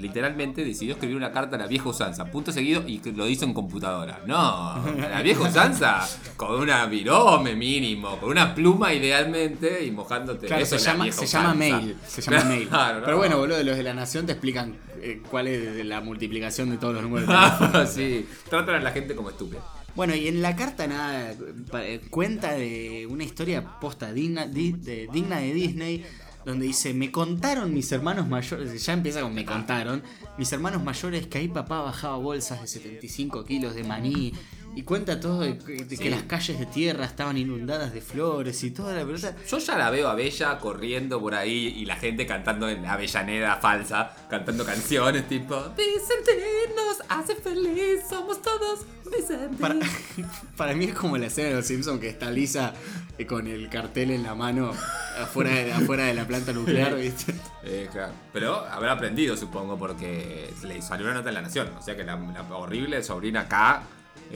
literalmente 0.00 0.64
decidió 0.64 0.94
escribir 0.94 1.16
una 1.16 1.32
carta 1.32 1.56
a 1.56 1.58
la 1.58 1.66
vieja 1.66 1.88
usanza, 1.88 2.26
punto 2.26 2.52
seguido, 2.52 2.84
y 2.86 3.00
lo 3.12 3.26
hizo 3.28 3.46
en 3.46 3.52
computadora. 3.54 4.20
No, 4.26 4.84
la 4.96 5.22
vieja 5.22 5.42
usanza, 5.42 6.06
con 6.36 6.60
una 6.60 6.86
virome 6.86 7.56
mínimo, 7.56 8.16
con 8.18 8.30
una 8.30 8.54
pluma 8.54 8.92
idealmente 8.94 9.84
y 9.84 9.90
mojándote. 9.90 10.46
Claro, 10.46 10.62
Eso 10.62 10.78
se 10.78 10.84
llama, 10.84 11.10
se 11.10 11.38
mail. 11.54 11.96
Se 12.06 12.22
llama 12.22 12.36
Claro, 12.42 12.48
mail. 12.48 12.68
no. 12.70 13.04
Pero 13.06 13.16
bueno, 13.16 13.38
boludo, 13.38 13.62
los 13.64 13.76
de 13.76 13.82
la 13.82 13.94
nación 13.94 14.26
te 14.26 14.32
explican 14.32 14.76
eh, 15.02 15.20
cuál 15.30 15.48
es 15.48 15.84
la 15.84 16.00
multiplicación 16.00 16.70
de 16.70 16.76
todos 16.76 16.94
los 16.94 17.02
números 17.02 17.28
de 17.28 17.86
sí, 17.88 18.26
tratan 18.48 18.76
a 18.76 18.80
la 18.80 18.92
gente 18.92 19.14
como 19.16 19.30
estúpida. 19.30 19.60
Bueno, 19.96 20.14
y 20.14 20.26
en 20.28 20.42
la 20.42 20.56
carta 20.56 20.86
nada 20.86 21.34
eh, 21.80 22.00
cuenta 22.10 22.52
de 22.54 23.06
una 23.08 23.22
historia 23.24 23.78
posta 23.80 24.12
digna, 24.12 24.46
di- 24.46 24.72
de, 24.72 25.08
digna 25.12 25.38
de 25.38 25.54
Disney, 25.54 26.04
donde 26.44 26.66
dice, 26.66 26.92
me 26.94 27.10
contaron 27.12 27.72
mis 27.72 27.90
hermanos 27.92 28.28
mayores, 28.28 28.84
ya 28.84 28.92
empieza 28.92 29.20
con 29.22 29.34
me 29.34 29.44
contaron, 29.46 30.02
mis 30.36 30.52
hermanos 30.52 30.82
mayores 30.82 31.26
que 31.28 31.38
ahí 31.38 31.48
papá 31.48 31.80
bajaba 31.82 32.16
bolsas 32.16 32.60
de 32.60 32.66
75 32.66 33.44
kilos 33.44 33.74
de 33.76 33.84
maní, 33.84 34.32
y 34.76 34.82
cuenta 34.82 35.20
todo 35.20 35.40
de, 35.40 35.56
que- 35.58 36.10
las 36.10 36.22
calles 36.24 36.58
de 36.58 36.66
tierra 36.66 37.04
estaban 37.04 37.36
inundadas 37.38 37.92
de 37.92 38.00
flores 38.00 38.62
y 38.64 38.70
toda 38.70 38.94
la 38.94 39.04
pelota. 39.04 39.34
Yo 39.48 39.58
ya 39.58 39.78
la 39.78 39.90
veo 39.90 40.08
a 40.08 40.14
Bella 40.14 40.58
corriendo 40.58 41.20
por 41.20 41.34
ahí 41.34 41.74
y 41.76 41.84
la 41.84 41.96
gente 41.96 42.26
cantando 42.26 42.68
en 42.68 42.82
la 42.82 42.94
Avellaneda 42.94 43.56
falsa, 43.56 44.14
cantando 44.28 44.64
canciones 44.64 45.28
tipo 45.28 45.54
Vicentín 45.76 46.74
nos 46.76 47.02
hace 47.08 47.34
feliz, 47.36 48.00
somos 48.08 48.40
todos 48.42 48.80
Vicentín. 49.16 49.58
Para, 49.58 49.76
para 50.56 50.74
mí 50.74 50.86
es 50.86 50.94
como 50.94 51.16
la 51.18 51.26
escena 51.26 51.48
de 51.50 51.54
los 51.56 51.66
Simpsons 51.66 52.00
que 52.00 52.08
está 52.08 52.30
Lisa 52.30 52.74
eh, 53.18 53.26
con 53.26 53.46
el 53.46 53.68
cartel 53.68 54.10
en 54.10 54.22
la 54.22 54.34
mano 54.34 54.72
afuera 55.18 55.50
de, 55.50 55.72
afuera 55.72 56.04
de 56.04 56.14
la 56.14 56.26
planta 56.26 56.52
nuclear, 56.52 56.94
¿viste? 57.00 57.34
Eh, 57.62 57.88
claro. 57.92 58.12
Pero 58.32 58.56
habrá 58.66 58.92
aprendido, 58.92 59.36
supongo, 59.36 59.78
porque 59.78 60.50
le 60.64 60.82
salió 60.82 61.06
una 61.06 61.14
nota 61.14 61.28
en 61.28 61.34
La 61.36 61.42
Nación. 61.42 61.68
O 61.78 61.82
sea 61.82 61.96
que 61.96 62.02
la, 62.04 62.16
la 62.16 62.42
horrible 62.56 63.02
sobrina 63.02 63.42
acá 63.42 63.82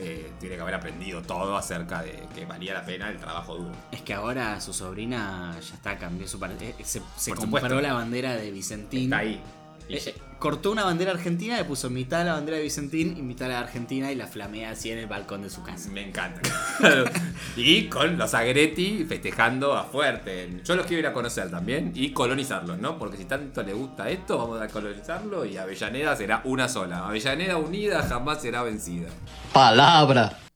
eh, 0.00 0.32
tiene 0.40 0.56
que 0.56 0.62
haber 0.62 0.74
aprendido 0.74 1.22
todo 1.22 1.56
acerca 1.56 2.02
de 2.02 2.26
que 2.34 2.46
valía 2.46 2.74
la 2.74 2.84
pena 2.84 3.08
el 3.10 3.18
trabajo 3.18 3.56
duro. 3.56 3.72
Es 3.92 4.02
que 4.02 4.14
ahora 4.14 4.60
su 4.60 4.72
sobrina 4.72 5.54
ya 5.60 5.74
está, 5.74 5.98
cambió 5.98 6.26
su 6.28 6.38
eh, 6.44 6.74
Se, 6.84 7.00
se 7.16 7.30
compró 7.32 7.60
supuesto. 7.60 7.80
la 7.80 7.92
bandera 7.94 8.34
de 8.36 8.50
Vicentín. 8.50 9.04
Está 9.04 9.18
ahí. 9.18 9.40
Y 9.88 9.96
Eh, 9.96 10.14
cortó 10.38 10.70
una 10.70 10.84
bandera 10.84 11.12
argentina, 11.12 11.56
le 11.56 11.64
puso 11.64 11.90
mitad 11.90 12.24
la 12.24 12.34
bandera 12.34 12.58
de 12.58 12.62
Vicentín 12.62 13.16
y 13.16 13.22
mitad 13.22 13.48
la 13.48 13.60
argentina 13.60 14.12
y 14.12 14.14
la 14.14 14.26
flamea 14.26 14.70
así 14.70 14.90
en 14.90 14.98
el 14.98 15.06
balcón 15.06 15.42
de 15.42 15.50
su 15.50 15.62
casa. 15.62 15.90
Me 15.90 16.06
encanta. 16.06 16.40
y 17.56 17.88
con 17.88 18.18
los 18.18 18.34
Agretti 18.34 19.04
festejando 19.08 19.76
a 19.76 19.84
fuerte. 19.84 20.60
Yo 20.64 20.76
los 20.76 20.86
quiero 20.86 21.00
ir 21.00 21.06
a 21.06 21.12
conocer 21.12 21.50
también 21.50 21.92
y 21.94 22.12
colonizarlos, 22.12 22.78
¿no? 22.78 22.98
Porque 22.98 23.16
si 23.16 23.24
tanto 23.24 23.62
le 23.62 23.72
gusta 23.72 24.08
esto, 24.10 24.38
vamos 24.38 24.60
a 24.60 24.68
colonizarlo 24.68 25.44
y 25.44 25.56
Avellaneda 25.56 26.14
será 26.14 26.42
una 26.44 26.68
sola. 26.68 27.06
Avellaneda 27.06 27.56
unida 27.56 28.02
jamás 28.02 28.42
será 28.42 28.62
vencida. 28.62 29.08
Palabra. 29.52 30.47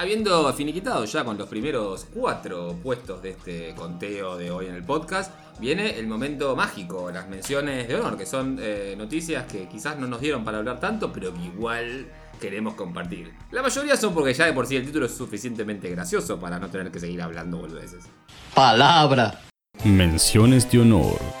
Habiendo 0.00 0.50
finiquitado 0.54 1.04
ya 1.04 1.24
con 1.24 1.36
los 1.36 1.46
primeros 1.46 2.06
cuatro 2.14 2.74
puestos 2.82 3.20
de 3.20 3.32
este 3.32 3.74
conteo 3.74 4.38
de 4.38 4.50
hoy 4.50 4.64
en 4.64 4.74
el 4.74 4.82
podcast, 4.82 5.30
viene 5.58 5.98
el 5.98 6.06
momento 6.06 6.56
mágico, 6.56 7.10
las 7.10 7.28
menciones 7.28 7.86
de 7.86 7.96
honor, 7.96 8.16
que 8.16 8.24
son 8.24 8.56
eh, 8.62 8.94
noticias 8.96 9.44
que 9.44 9.68
quizás 9.68 9.98
no 9.98 10.06
nos 10.06 10.22
dieron 10.22 10.42
para 10.42 10.56
hablar 10.56 10.80
tanto, 10.80 11.12
pero 11.12 11.34
que 11.34 11.42
igual 11.42 12.06
queremos 12.40 12.76
compartir. 12.76 13.34
La 13.50 13.60
mayoría 13.60 13.94
son 13.94 14.14
porque 14.14 14.32
ya 14.32 14.46
de 14.46 14.54
por 14.54 14.66
sí 14.66 14.74
el 14.74 14.86
título 14.86 15.04
es 15.04 15.12
suficientemente 15.12 15.90
gracioso 15.90 16.40
para 16.40 16.58
no 16.58 16.70
tener 16.70 16.90
que 16.90 16.98
seguir 16.98 17.20
hablando 17.20 17.58
boludeces. 17.58 18.06
Palabra. 18.54 19.42
Menciones 19.84 20.70
de 20.70 20.80
honor. 20.80 21.39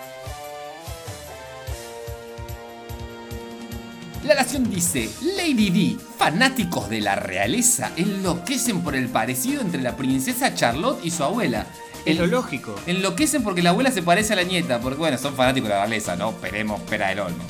La 4.40 4.44
Nación 4.46 4.70
dice, 4.70 5.10
Lady 5.36 5.68
D, 5.68 5.98
fanáticos 6.16 6.88
de 6.88 7.02
la 7.02 7.14
realeza 7.14 7.92
enloquecen 7.98 8.80
por 8.80 8.96
el 8.96 9.10
parecido 9.10 9.60
entre 9.60 9.82
la 9.82 9.96
princesa 9.96 10.54
Charlotte 10.54 10.98
y 11.04 11.10
su 11.10 11.22
abuela. 11.22 11.66
Es 12.06 12.16
lo 12.16 12.26
lógico. 12.26 12.74
Enloquecen 12.86 13.42
porque 13.42 13.62
la 13.62 13.68
abuela 13.68 13.90
se 13.90 14.00
parece 14.00 14.32
a 14.32 14.36
la 14.36 14.44
nieta, 14.44 14.80
porque 14.80 14.96
bueno, 14.96 15.18
son 15.18 15.34
fanáticos 15.34 15.68
de 15.68 15.74
la 15.74 15.84
realeza, 15.84 16.16
¿no? 16.16 16.30
Esperemos, 16.30 16.80
espera 16.80 17.10
del 17.10 17.20
olmo. 17.20 17.44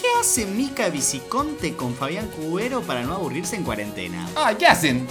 ¿Qué 0.00 0.06
hace 0.20 0.46
Mica 0.46 0.90
Viciconte 0.90 1.74
con 1.74 1.96
Fabián 1.96 2.28
Cubero 2.28 2.82
para 2.82 3.02
no 3.02 3.14
aburrirse 3.14 3.56
en 3.56 3.64
cuarentena? 3.64 4.28
Ah, 4.36 4.54
¿qué 4.56 4.68
hacen? 4.68 5.08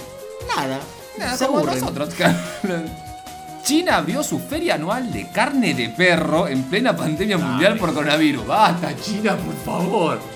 Nada. 0.56 0.80
Nada, 1.18 1.36
se 1.36 1.44
como 1.44 1.58
aburren. 1.58 1.78
nosotros. 1.78 2.14
China 3.64 3.98
abrió 3.98 4.22
su 4.22 4.38
feria 4.38 4.76
anual 4.76 5.12
de 5.12 5.28
carne 5.30 5.74
de 5.74 5.90
perro 5.90 6.48
en 6.48 6.62
plena 6.62 6.96
pandemia 6.96 7.36
mundial 7.36 7.76
por 7.76 7.92
coronavirus. 7.92 8.46
Basta, 8.46 8.96
China, 8.96 9.36
por 9.36 9.56
favor. 9.56 10.35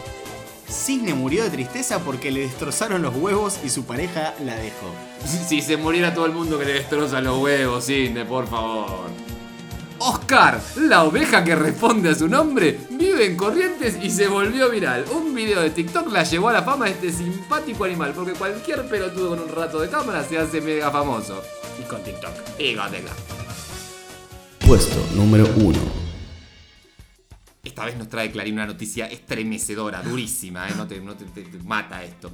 Cisne 0.71 1.15
murió 1.15 1.45
de 1.45 1.51
tristeza 1.51 1.99
porque 1.99 2.31
le 2.31 2.41
destrozaron 2.41 3.03
los 3.03 3.15
huevos 3.15 3.59
y 3.65 3.69
su 3.69 3.85
pareja 3.85 4.35
la 4.45 4.57
dejó. 4.57 4.95
Si 5.49 5.61
se 5.61 5.77
muriera 5.77 6.15
todo 6.15 6.27
el 6.27 6.33
mundo 6.33 6.59
que 6.59 6.65
le 6.65 6.75
destroza 6.75 7.21
los 7.21 7.39
huevos, 7.39 7.85
Cisne, 7.87 8.25
por 8.25 8.49
favor. 8.49 9.11
Oscar, 10.03 10.59
la 10.77 11.05
oveja 11.05 11.45
que 11.45 11.55
responde 11.55 12.09
a 12.09 12.15
su 12.15 12.27
nombre, 12.27 12.79
vive 12.89 13.27
en 13.27 13.37
Corrientes 13.37 13.99
y 14.03 14.09
se 14.11 14.29
volvió 14.29 14.71
viral. 14.71 15.05
Un 15.15 15.35
video 15.35 15.61
de 15.61 15.69
TikTok 15.69 16.11
la 16.11 16.23
llevó 16.23 16.49
a 16.49 16.55
la 16.55 16.63
fama 16.63 16.87
a 16.87 16.89
este 16.89 17.13
simpático 17.13 17.85
animal, 17.85 18.13
porque 18.17 18.33
cualquier 18.33 18.89
pelotudo 18.89 19.31
con 19.31 19.41
un 19.41 19.49
rato 19.51 19.79
de 19.79 19.91
cámara 19.91 20.25
se 20.25 20.39
hace 20.39 20.63
mega 20.63 20.91
famoso. 20.91 21.43
Y 21.79 21.83
con 21.83 22.03
TikTok. 22.03 22.33
Y 22.59 22.75
con 22.75 22.91
TikTok. 22.91 23.17
Puesto 24.67 25.07
número 25.15 25.47
1. 25.57 26.00
Esta 27.62 27.85
vez 27.85 27.96
nos 27.96 28.09
trae 28.09 28.31
Clarín 28.31 28.55
una 28.55 28.66
noticia 28.66 29.07
estremecedora, 29.07 30.03
durísima, 30.03 30.68
¿eh? 30.68 30.73
no, 30.77 30.87
te, 30.87 31.01
no 31.01 31.14
te- 31.16 31.27
te- 31.27 31.42
te 31.42 31.59
mata 31.59 32.03
esto. 32.03 32.33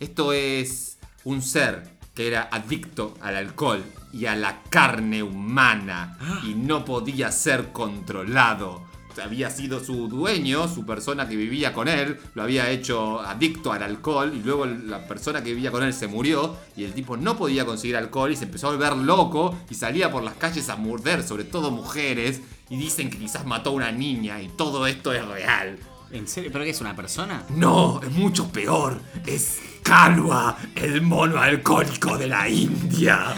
Esto 0.00 0.32
es 0.32 0.98
un 1.24 1.42
ser 1.42 1.94
que 2.14 2.26
era 2.28 2.48
adicto 2.50 3.14
al 3.20 3.36
alcohol 3.36 3.82
y 4.12 4.26
a 4.26 4.34
la 4.36 4.62
carne 4.70 5.22
humana 5.22 6.16
y 6.44 6.54
no 6.54 6.84
podía 6.84 7.30
ser 7.32 7.72
controlado. 7.72 8.84
Había 9.22 9.50
sido 9.50 9.82
su 9.82 10.08
dueño, 10.08 10.68
su 10.68 10.84
persona 10.84 11.28
que 11.28 11.36
vivía 11.36 11.72
con 11.72 11.88
él, 11.88 12.18
lo 12.34 12.42
había 12.42 12.70
hecho 12.70 13.20
adicto 13.20 13.72
al 13.72 13.82
alcohol 13.82 14.32
y 14.34 14.42
luego 14.42 14.66
la 14.66 15.06
persona 15.06 15.42
que 15.42 15.50
vivía 15.54 15.70
con 15.70 15.82
él 15.82 15.94
se 15.94 16.06
murió 16.06 16.56
y 16.76 16.84
el 16.84 16.92
tipo 16.92 17.16
no 17.16 17.36
podía 17.36 17.64
conseguir 17.64 17.96
alcohol 17.96 18.32
y 18.32 18.36
se 18.36 18.44
empezó 18.44 18.68
a 18.68 18.72
volver 18.72 18.96
loco 18.96 19.56
y 19.70 19.74
salía 19.74 20.10
por 20.10 20.22
las 20.22 20.34
calles 20.34 20.68
a 20.68 20.76
morder, 20.76 21.22
sobre 21.22 21.44
todo 21.44 21.70
mujeres, 21.70 22.40
y 22.70 22.76
dicen 22.76 23.10
que 23.10 23.18
quizás 23.18 23.46
mató 23.46 23.70
a 23.70 23.74
una 23.74 23.92
niña 23.92 24.40
y 24.40 24.48
todo 24.48 24.86
esto 24.86 25.12
es 25.12 25.24
real. 25.26 25.78
¿En 26.10 26.28
serio? 26.28 26.50
¿Pero 26.52 26.64
qué 26.64 26.70
es 26.70 26.80
una 26.80 26.94
persona? 26.94 27.44
No, 27.50 28.00
es 28.02 28.10
mucho 28.10 28.48
peor. 28.50 29.00
Es 29.26 29.58
Kalua, 29.82 30.56
el 30.76 31.02
mono 31.02 31.40
alcohólico 31.40 32.16
de 32.16 32.28
la 32.28 32.48
India, 32.48 33.34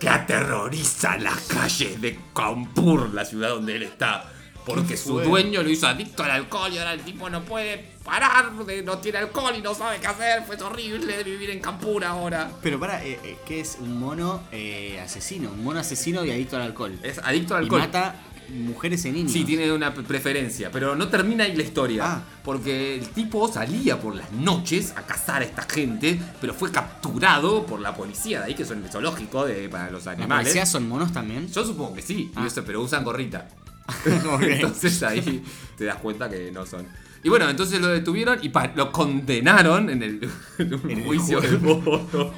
que 0.00 0.08
aterroriza 0.08 1.16
las 1.18 1.40
calles 1.42 2.00
de 2.00 2.18
Kanpur, 2.34 3.12
la 3.12 3.24
ciudad 3.24 3.50
donde 3.50 3.76
él 3.76 3.82
está. 3.82 4.32
Porque 4.66 4.96
su 4.96 5.20
dueño 5.20 5.62
lo 5.62 5.70
hizo 5.70 5.86
adicto 5.86 6.24
al 6.24 6.32
alcohol 6.32 6.72
y 6.72 6.78
ahora 6.78 6.92
el 6.92 7.00
tipo 7.02 7.30
no 7.30 7.42
puede 7.44 7.84
parar, 8.04 8.52
no 8.52 8.98
tiene 8.98 9.18
alcohol 9.18 9.54
y 9.56 9.62
no 9.62 9.74
sabe 9.74 9.98
qué 10.00 10.08
hacer. 10.08 10.42
Fue 10.44 10.56
horrible 10.56 11.22
vivir 11.22 11.50
en 11.50 11.60
Kanpur 11.60 12.04
ahora. 12.04 12.50
Pero 12.62 12.78
para, 12.80 13.04
eh, 13.04 13.18
eh, 13.22 13.36
¿qué 13.46 13.60
es 13.60 13.78
un 13.80 13.98
mono 13.98 14.42
eh, 14.52 15.00
asesino? 15.00 15.50
Un 15.50 15.62
mono 15.64 15.78
asesino 15.80 16.24
y 16.24 16.30
adicto 16.32 16.56
al 16.56 16.62
alcohol. 16.62 16.98
Es 17.02 17.18
adicto 17.18 17.54
al 17.54 17.62
y 17.62 17.64
alcohol. 17.66 17.80
mata 17.80 18.16
mujeres 18.48 19.04
y 19.04 19.10
niños. 19.12 19.32
Sí, 19.32 19.44
tiene 19.44 19.70
una 19.72 19.92
pre- 19.94 20.04
preferencia, 20.04 20.70
pero 20.72 20.94
no 20.94 21.08
termina 21.08 21.44
ahí 21.44 21.54
la 21.56 21.62
historia. 21.62 22.02
Ah. 22.04 22.22
Porque 22.44 22.96
el 22.96 23.08
tipo 23.10 23.46
salía 23.52 24.00
por 24.00 24.14
las 24.16 24.30
noches 24.32 24.92
a 24.96 25.02
cazar 25.02 25.42
a 25.42 25.44
esta 25.44 25.62
gente, 25.62 26.20
pero 26.40 26.54
fue 26.54 26.70
capturado 26.72 27.66
por 27.66 27.80
la 27.80 27.94
policía. 27.94 28.40
De 28.40 28.46
ahí 28.46 28.54
que 28.54 28.64
son 28.64 28.82
el 28.84 28.90
zoológico 28.90 29.44
de, 29.46 29.68
para 29.68 29.90
los 29.90 30.04
¿Las 30.06 30.14
animales. 30.16 30.44
policías 30.46 30.68
son 30.70 30.88
monos 30.88 31.12
también? 31.12 31.48
Yo 31.52 31.64
supongo 31.64 31.94
que 31.94 32.02
sí, 32.02 32.30
y 32.34 32.38
Ah. 32.40 32.46
eso, 32.46 32.64
pero 32.64 32.80
usan 32.82 33.04
gorrita. 33.04 33.48
Entonces 34.42 35.02
ahí 35.02 35.42
te 35.76 35.84
das 35.84 35.96
cuenta 35.96 36.28
que 36.28 36.50
no 36.52 36.64
son. 36.66 36.86
Y 37.22 37.28
bueno, 37.28 37.48
entonces 37.50 37.80
lo 37.80 37.88
detuvieron 37.88 38.38
y 38.42 38.52
lo 38.76 38.92
condenaron 38.92 39.90
en 39.90 40.02
el, 40.02 40.30
en 40.58 40.74
un 40.74 40.90
En 40.90 40.98
el 40.98 41.04
juicio 41.04 41.40
de 41.40 41.58
mono. 41.58 42.32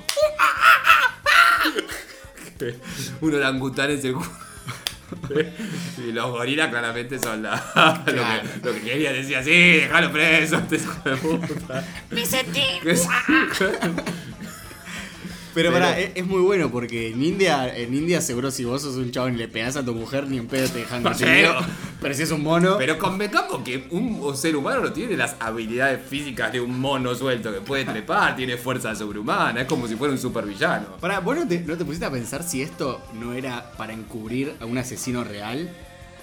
un 3.21 3.35
orangután 3.35 3.91
es 3.91 4.05
el 4.05 4.15
ju- 4.15 4.29
y 6.07 6.13
los 6.13 6.31
gorilas 6.31 6.69
claramente 6.69 7.19
son 7.19 7.43
la, 7.43 8.03
lo, 8.07 8.13
que, 8.13 8.67
lo 8.69 8.75
que 8.75 8.81
quería 8.83 9.13
decía, 9.13 9.43
sí, 9.43 9.51
déjalo 9.51 10.13
preso, 10.13 10.57
este 10.59 10.77
hijo 10.77 11.09
de 11.09 11.17
puta. 11.17 11.85
Pero- 15.63 15.73
para, 15.73 15.99
es, 15.99 16.11
es 16.15 16.27
muy 16.27 16.41
bueno 16.41 16.71
porque 16.71 17.09
en 17.09 17.23
India, 17.23 17.75
en 17.77 17.95
India 17.95 18.21
seguro 18.21 18.51
si 18.51 18.65
vos 18.65 18.83
sos 18.83 18.97
un 18.97 19.11
chabón 19.11 19.35
y 19.35 19.39
le 19.39 19.49
pegas 19.49 19.77
a 19.77 19.85
tu 19.85 19.95
mujer 19.95 20.27
ni 20.29 20.39
en 20.39 20.47
pedo 20.47 20.69
te 20.69 20.79
dejan 20.81 21.03
detenido. 21.19 21.55
pero- 22.01 22.15
si 22.15 22.23
es 22.23 22.31
un 22.31 22.43
mono, 22.43 22.77
Pero 22.79 22.99
convengamos 22.99 23.63
que 23.65 23.87
un 23.91 24.37
ser 24.37 24.57
humano 24.57 24.81
no 24.81 24.93
tiene 24.93 25.17
las 25.17 25.37
habilidades 25.41 26.01
físicas 26.09 26.53
de 26.53 26.61
un 26.61 26.79
mono 26.81 27.15
suelto 27.15 27.53
que 27.53 27.61
puede 27.61 27.85
trepar, 27.85 28.37
tiene 28.37 28.57
fuerza 28.57 28.95
sobrehumana, 28.95 29.63
es 29.63 29.67
como 29.67 29.87
si 29.89 29.97
fuera 29.97 30.13
un 30.13 30.19
supervillano. 30.19 30.97
Para, 31.01 31.21
¿vos 31.21 31.37
no 31.37 31.47
te, 31.47 31.61
no 31.61 31.77
te 31.77 31.85
pusiste 31.85 32.07
a 32.07 32.11
pensar 32.11 32.43
si 32.43 32.63
esto 32.63 33.01
no 33.15 33.33
era 33.35 33.73
para 33.77 33.93
encubrir 33.93 34.55
a 34.61 34.65
un 34.67 34.79
asesino 34.79 35.25
real? 35.25 35.69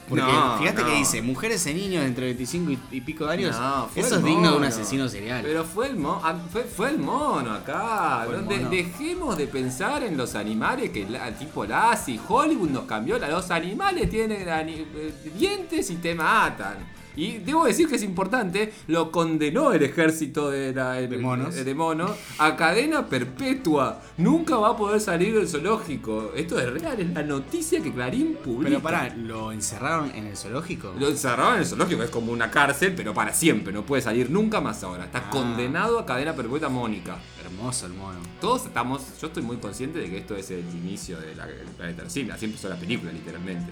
Porque 0.07 0.23
No, 0.23 0.57
fíjate 0.59 0.81
no. 0.83 0.87
que 0.87 0.95
dice, 0.95 1.21
mujeres 1.21 1.65
y 1.65 1.73
niños 1.73 2.01
de 2.03 2.07
entre 2.07 2.25
25 2.25 2.71
y, 2.71 2.79
y 2.91 3.01
pico 3.01 3.25
de 3.25 3.33
años, 3.33 3.55
No, 3.59 3.89
eso 3.95 4.15
el 4.15 4.19
es 4.21 4.23
digno 4.25 4.51
de 4.51 4.57
un 4.57 4.63
asesino 4.63 5.09
serial. 5.09 5.41
Pero 5.43 5.63
fue 5.63 5.87
el, 5.87 5.95
mo- 5.97 6.21
ah, 6.23 6.35
fue, 6.51 6.63
fue 6.63 6.89
el 6.89 6.99
mono 6.99 7.51
acá. 7.51 8.25
El 8.29 8.69
dejemos 8.69 9.35
de 9.37 9.47
pensar 9.47 10.03
en 10.03 10.15
los 10.15 10.35
animales 10.35 10.91
que 10.91 11.09
la, 11.09 11.31
tipo 11.31 11.65
Lassie, 11.65 12.19
Hollywood 12.27 12.69
nos 12.69 12.83
cambió. 12.85 13.17
la- 13.17 13.29
Los 13.29 13.49
animales 13.51 14.09
tienen 14.09 14.47
ani- 14.47 14.85
eh, 14.95 15.31
dientes 15.35 15.89
y 15.89 15.95
te 15.95 16.13
matan. 16.13 16.77
Y 17.15 17.37
debo 17.39 17.65
decir 17.65 17.87
que 17.87 17.95
es 17.95 18.03
importante, 18.03 18.73
lo 18.87 19.11
condenó 19.11 19.71
el 19.73 19.83
ejército 19.83 20.49
de, 20.49 20.73
la- 20.73 20.93
De 20.93 21.17
monos. 21.17 21.55
de 21.55 21.75
monos 21.75 22.11
a 22.37 22.55
cadena 22.55 23.07
perpetua. 23.07 24.01
Nunca 24.17 24.57
va 24.57 24.69
a 24.69 24.77
poder 24.77 24.99
salir 25.01 25.35
del 25.35 25.47
zoológico. 25.47 26.31
Esto 26.35 26.59
es 26.59 26.69
real, 26.71 26.99
es 26.99 27.13
la 27.13 27.23
noticia 27.23 27.81
que 27.81 27.91
Clarín 27.93 28.37
publica. 28.43 28.69
Pero 28.69 28.81
pará, 28.81 29.13
¿lo 29.15 29.51
encerraron 29.51 30.11
en 30.15 30.27
el 30.27 30.37
zoológico? 30.37 30.93
Lo 30.99 31.07
encerraron 31.09 31.55
en 31.55 31.59
el 31.61 31.65
zoológico, 31.65 32.03
es 32.03 32.09
como 32.09 32.31
una 32.31 32.51
cárcel, 32.51 32.93
pero 32.95 33.13
para 33.13 33.33
siempre, 33.33 33.71
no 33.73 33.85
puede 33.85 34.01
salir 34.01 34.29
nunca 34.29 34.61
más 34.61 34.83
ahora. 34.83 35.05
Está 35.05 35.19
Ah. 35.27 35.29
condenado 35.29 35.99
a 35.99 36.05
cadena 36.05 36.33
perpetua 36.35 36.69
Mónica. 36.69 37.17
Hermoso 37.43 37.85
el 37.85 37.93
mono. 37.93 38.19
Todos 38.41 38.65
estamos, 38.65 39.01
yo 39.21 39.27
estoy 39.27 39.43
muy 39.43 39.57
consciente 39.57 39.99
de 39.99 40.09
que 40.09 40.17
esto 40.17 40.35
es 40.35 40.49
el 40.51 40.63
inicio 40.83 41.17
del 41.19 41.37
planeta 41.77 42.01
del 42.01 42.11
Sim, 42.11 42.29
así 42.31 42.45
empezó 42.45 42.67
la 42.69 42.75
película, 42.75 43.11
literalmente. 43.11 43.71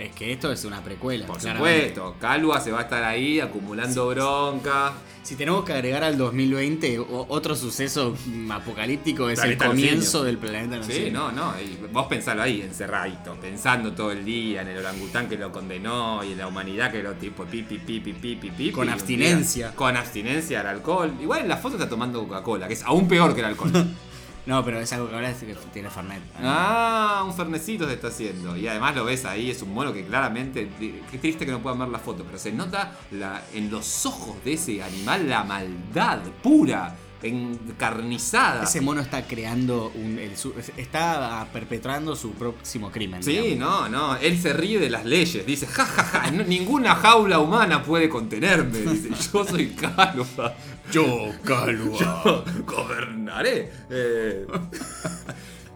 Es 0.00 0.12
que 0.14 0.32
esto 0.32 0.50
es 0.50 0.64
una 0.64 0.82
precuela. 0.82 1.26
Por 1.26 1.38
claramente. 1.38 1.88
supuesto, 1.94 2.16
Calua 2.18 2.58
se 2.60 2.70
va 2.72 2.78
a 2.78 2.82
estar 2.82 3.04
ahí 3.04 3.38
acumulando 3.38 4.08
bronca. 4.08 4.94
Si 5.22 5.36
tenemos 5.36 5.62
que 5.66 5.74
agregar 5.74 6.02
al 6.02 6.16
2020 6.16 6.98
o- 6.98 7.26
otro 7.28 7.54
suceso 7.54 8.16
apocalíptico 8.50 9.28
es 9.28 9.38
Planeta 9.38 9.64
el 9.64 9.70
comienzo 9.70 10.24
del 10.24 10.38
planeta 10.38 10.82
Sí, 10.82 10.88
Luciño. 10.92 11.30
no, 11.30 11.32
no. 11.32 11.54
vos 11.92 12.06
pensalo 12.06 12.40
ahí, 12.42 12.62
encerradito, 12.62 13.34
pensando 13.40 13.92
todo 13.92 14.10
el 14.12 14.24
día 14.24 14.62
en 14.62 14.68
el 14.68 14.78
orangután 14.78 15.28
que 15.28 15.36
lo 15.36 15.52
condenó 15.52 16.24
y 16.24 16.32
en 16.32 16.38
la 16.38 16.46
humanidad 16.46 16.90
que 16.90 17.02
lo 17.02 17.12
tipo 17.12 17.44
pipi, 17.44 17.76
pipi, 17.78 18.14
pipi, 18.14 18.50
pipi. 18.50 18.72
Con 18.72 18.88
abstinencia. 18.88 19.66
día- 19.68 19.76
con 19.76 19.96
abstinencia 19.98 20.60
al 20.60 20.66
alcohol. 20.68 21.12
Igual 21.20 21.42
en 21.42 21.48
la 21.48 21.58
foto 21.58 21.76
está 21.76 21.88
tomando 21.90 22.20
Coca-Cola, 22.26 22.66
que 22.66 22.72
es 22.74 22.82
aún 22.84 23.06
peor 23.06 23.34
que 23.34 23.40
el 23.40 23.46
alcohol. 23.46 23.70
No, 24.46 24.64
pero 24.64 24.80
es 24.80 24.92
algo 24.92 25.08
que 25.08 25.14
ahora 25.14 25.30
es 25.30 25.38
que 25.38 25.54
tiene 25.72 25.90
Fernet. 25.90 26.22
ah, 26.42 27.22
un 27.26 27.34
fernecito 27.34 27.86
se 27.86 27.94
está 27.94 28.08
haciendo. 28.08 28.56
Y 28.56 28.66
además 28.66 28.94
lo 28.96 29.04
ves 29.04 29.24
ahí, 29.24 29.50
es 29.50 29.62
un 29.62 29.72
mono 29.74 29.92
que 29.92 30.04
claramente. 30.04 30.68
Qué 31.10 31.18
triste 31.18 31.44
que 31.44 31.52
no 31.52 31.60
puedan 31.60 31.78
ver 31.78 31.88
la 31.88 31.98
foto, 31.98 32.24
pero 32.24 32.38
se 32.38 32.52
nota 32.52 32.92
la, 33.10 33.42
en 33.54 33.70
los 33.70 34.06
ojos 34.06 34.42
de 34.44 34.54
ese 34.54 34.82
animal 34.82 35.28
la 35.28 35.44
maldad 35.44 36.20
pura, 36.42 36.94
encarnizada. 37.22 38.64
Ese 38.64 38.80
mono 38.80 39.00
está 39.00 39.26
creando 39.26 39.92
un. 39.94 40.18
el 40.18 40.32
está 40.76 41.46
perpetrando 41.52 42.16
su 42.16 42.32
próximo 42.32 42.90
crimen. 42.90 43.22
Sí, 43.22 43.32
digamos. 43.32 43.90
no, 43.90 44.08
no, 44.14 44.16
él 44.16 44.38
se 44.38 44.52
ríe 44.52 44.78
de 44.78 44.90
las 44.90 45.04
leyes, 45.04 45.44
dice, 45.44 45.66
jajaja, 45.66 46.30
ninguna 46.30 46.94
jaula 46.94 47.38
humana 47.38 47.82
puede 47.82 48.08
contenerme, 48.08 48.78
dice, 48.78 49.10
yo 49.32 49.44
soy 49.44 49.68
Calva, 49.68 50.54
Yo, 50.90 51.30
Calua. 51.44 52.44
gobernaré. 52.66 53.70
Eh, 53.90 54.46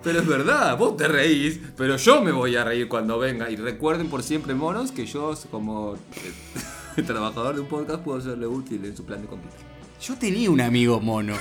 pero 0.02 0.20
es 0.20 0.26
verdad, 0.26 0.76
vos 0.76 0.96
te 0.96 1.09
reís, 1.09 1.59
pero 1.76 1.96
yo 1.96 2.20
me 2.20 2.30
voy 2.30 2.57
a 2.57 2.64
reír 2.64 2.88
cuando 2.88 3.18
venga. 3.18 3.50
Y 3.50 3.57
recuerden 3.57 4.09
por 4.09 4.22
siempre, 4.22 4.54
monos, 4.54 4.92
que 4.92 5.07
yo 5.07 5.35
como 5.50 5.94
eh, 6.96 7.02
trabajador 7.07 7.54
de 7.54 7.62
un 7.62 7.68
podcast 7.68 8.02
puedo 8.02 8.20
serle 8.20 8.46
útil 8.46 8.85
en 8.85 8.96
su 8.96 9.04
plan 9.04 9.22
de 9.22 9.28
conquista. 9.28 9.73
Yo 10.00 10.16
tenía 10.16 10.50
un 10.50 10.61
amigo 10.61 11.00
mono. 11.00 11.35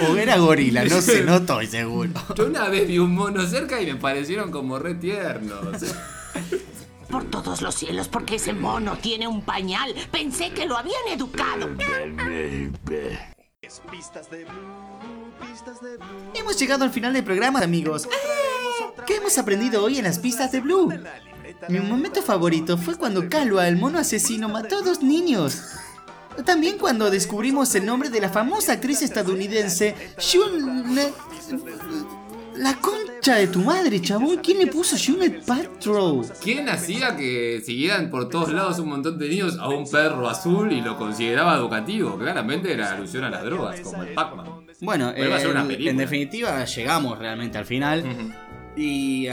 o 0.00 0.16
era 0.16 0.38
gorila, 0.38 0.84
no 0.84 1.00
sé, 1.00 1.24
no 1.24 1.36
estoy 1.36 1.66
seguro. 1.66 2.12
Yo 2.36 2.46
una 2.46 2.68
vez 2.68 2.86
vi 2.86 2.98
un 2.98 3.14
mono 3.14 3.46
cerca 3.46 3.80
y 3.80 3.86
me 3.86 3.96
parecieron 3.96 4.50
como 4.50 4.78
re 4.78 4.94
tiernos. 4.94 5.82
Por 7.08 7.24
todos 7.24 7.60
los 7.60 7.74
cielos, 7.74 8.08
porque 8.08 8.36
ese 8.36 8.52
mono 8.52 8.96
tiene 8.98 9.26
un 9.26 9.42
pañal. 9.42 9.94
Pensé 10.12 10.52
que 10.52 10.66
lo 10.66 10.76
habían 10.76 11.08
educado. 11.10 11.68
Hemos 16.34 16.58
llegado 16.58 16.84
al 16.84 16.90
final 16.90 17.12
del 17.12 17.24
programa, 17.24 17.60
amigos. 17.60 18.08
¿Qué 19.06 19.16
hemos 19.16 19.36
aprendido 19.38 19.84
hoy 19.84 19.98
en 19.98 20.04
las 20.04 20.18
pistas 20.18 20.52
de 20.52 20.60
Blue? 20.60 20.92
Mi 21.68 21.80
momento 21.80 22.22
favorito 22.22 22.78
fue 22.78 22.96
cuando 22.96 23.28
Calva, 23.28 23.68
el 23.68 23.76
mono 23.76 23.98
asesino, 23.98 24.48
mató 24.48 24.78
a 24.78 24.82
dos 24.82 25.02
niños. 25.02 25.62
También 26.44 26.78
cuando 26.78 27.10
descubrimos 27.10 27.74
el 27.74 27.84
nombre 27.86 28.08
de 28.10 28.20
la 28.20 28.28
famosa 28.28 28.72
actriz 28.72 29.02
estadounidense, 29.02 29.94
Junet... 30.18 31.12
La 32.56 32.74
concha 32.74 33.36
de 33.36 33.46
tu 33.46 33.60
madre, 33.60 34.02
chabón. 34.02 34.38
¿Quién 34.38 34.58
le 34.58 34.66
puso 34.66 34.96
Junet 34.98 35.46
Patrow? 35.46 36.26
¿Quién 36.42 36.68
hacía 36.68 37.16
que 37.16 37.62
siguieran 37.64 38.10
por 38.10 38.28
todos 38.28 38.52
lados 38.52 38.78
un 38.80 38.88
montón 38.90 39.18
de 39.18 39.28
niños 39.28 39.56
a 39.58 39.68
un 39.68 39.88
perro 39.88 40.28
azul 40.28 40.70
y 40.70 40.82
lo 40.82 40.98
consideraba 40.98 41.54
educativo? 41.56 42.18
Claramente 42.18 42.72
era 42.72 42.92
alusión 42.92 43.24
a 43.24 43.30
las 43.30 43.44
drogas, 43.44 43.80
como 43.80 44.02
el 44.02 44.12
Pac-Man. 44.14 44.66
Bueno, 44.80 45.10
en- 45.16 45.30
película. 45.68 45.90
en 45.90 45.96
definitiva 45.96 46.64
llegamos 46.64 47.18
realmente 47.18 47.56
al 47.56 47.64
final. 47.66 48.04
Y... 48.76 49.28
eh, 49.28 49.32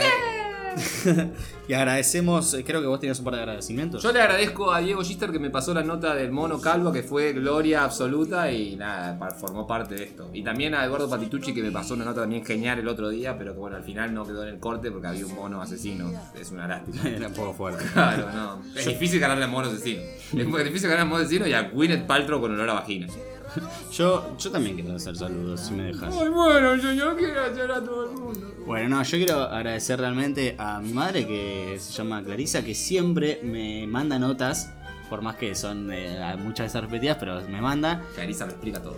y 1.68 1.72
agradecemos, 1.72 2.54
eh, 2.54 2.64
creo 2.64 2.80
que 2.80 2.86
vos 2.86 3.00
tenías 3.00 3.18
un 3.18 3.24
par 3.24 3.34
de 3.34 3.40
agradecimientos. 3.40 4.02
Yo 4.02 4.12
le 4.12 4.20
agradezco 4.20 4.72
a 4.72 4.80
Diego 4.80 5.02
Gister 5.02 5.30
que 5.30 5.38
me 5.38 5.50
pasó 5.50 5.74
la 5.74 5.82
nota 5.82 6.14
del 6.14 6.30
mono 6.30 6.60
calvo, 6.60 6.92
que 6.92 7.02
fue 7.02 7.32
gloria 7.32 7.84
absoluta 7.84 8.50
y 8.50 8.76
nada, 8.76 9.18
formó 9.38 9.66
parte 9.66 9.94
de 9.94 10.04
esto. 10.04 10.30
Y 10.32 10.42
también 10.42 10.74
a 10.74 10.84
Eduardo 10.84 11.08
Patitucci 11.08 11.54
que 11.54 11.62
me 11.62 11.70
pasó 11.70 11.94
una 11.94 12.04
nota 12.04 12.22
también 12.22 12.44
genial 12.44 12.78
el 12.78 12.88
otro 12.88 13.08
día, 13.08 13.36
pero 13.38 13.52
que 13.52 13.58
bueno, 13.58 13.76
al 13.76 13.84
final 13.84 14.14
no 14.14 14.26
quedó 14.26 14.42
en 14.42 14.50
el 14.50 14.58
corte 14.58 14.90
porque 14.90 15.08
había 15.08 15.26
un 15.26 15.34
mono 15.34 15.60
asesino. 15.60 16.10
Es 16.38 16.50
una 16.50 16.66
lástima. 16.68 17.02
Era 17.08 17.28
un 17.28 17.34
poco 17.34 17.52
fuerte. 17.52 17.84
Claro, 17.92 18.30
no. 18.32 18.62
Es 18.74 18.86
difícil 18.86 19.20
ganarle 19.20 19.44
a 19.44 19.48
mono 19.48 19.68
asesino. 19.68 20.02
Es 20.02 20.64
difícil 20.64 20.88
ganar 20.88 21.02
a 21.02 21.04
mono 21.04 21.22
asesino 21.22 21.46
y 21.46 21.52
a 21.52 21.62
Gwyneth 21.70 22.06
Paltrow 22.06 22.40
con 22.40 22.52
olor 22.52 22.70
a 22.70 22.74
vagina. 22.74 23.06
Yo, 23.92 24.36
yo 24.38 24.50
también 24.50 24.76
quiero 24.76 24.94
hacer 24.94 25.16
saludos, 25.16 25.60
si 25.60 25.72
me 25.74 25.84
dejas. 25.84 26.14
bueno, 26.14 26.76
yo, 26.76 26.92
yo 26.92 27.16
quiero 27.16 27.42
hacer 27.42 27.70
a 27.70 27.82
todo 27.82 28.10
el 28.10 28.16
mundo. 28.18 28.54
Bueno, 28.66 28.96
no, 28.96 29.02
yo 29.02 29.16
quiero 29.18 29.42
agradecer 29.42 29.98
realmente 29.98 30.54
a 30.58 30.78
mi 30.80 30.92
madre 30.92 31.26
que 31.26 31.76
se 31.80 31.92
llama 31.92 32.22
Clarisa, 32.22 32.62
que 32.64 32.74
siempre 32.74 33.40
me 33.42 33.86
manda 33.86 34.18
notas, 34.18 34.70
por 35.08 35.22
más 35.22 35.36
que 35.36 35.54
son 35.54 35.90
eh, 35.92 36.18
muchas 36.38 36.66
veces 36.66 36.80
repetidas, 36.82 37.16
pero 37.18 37.40
me 37.48 37.60
manda. 37.62 38.02
Clarisa 38.14 38.44
me 38.46 38.52
explica 38.52 38.82
todo. 38.82 38.96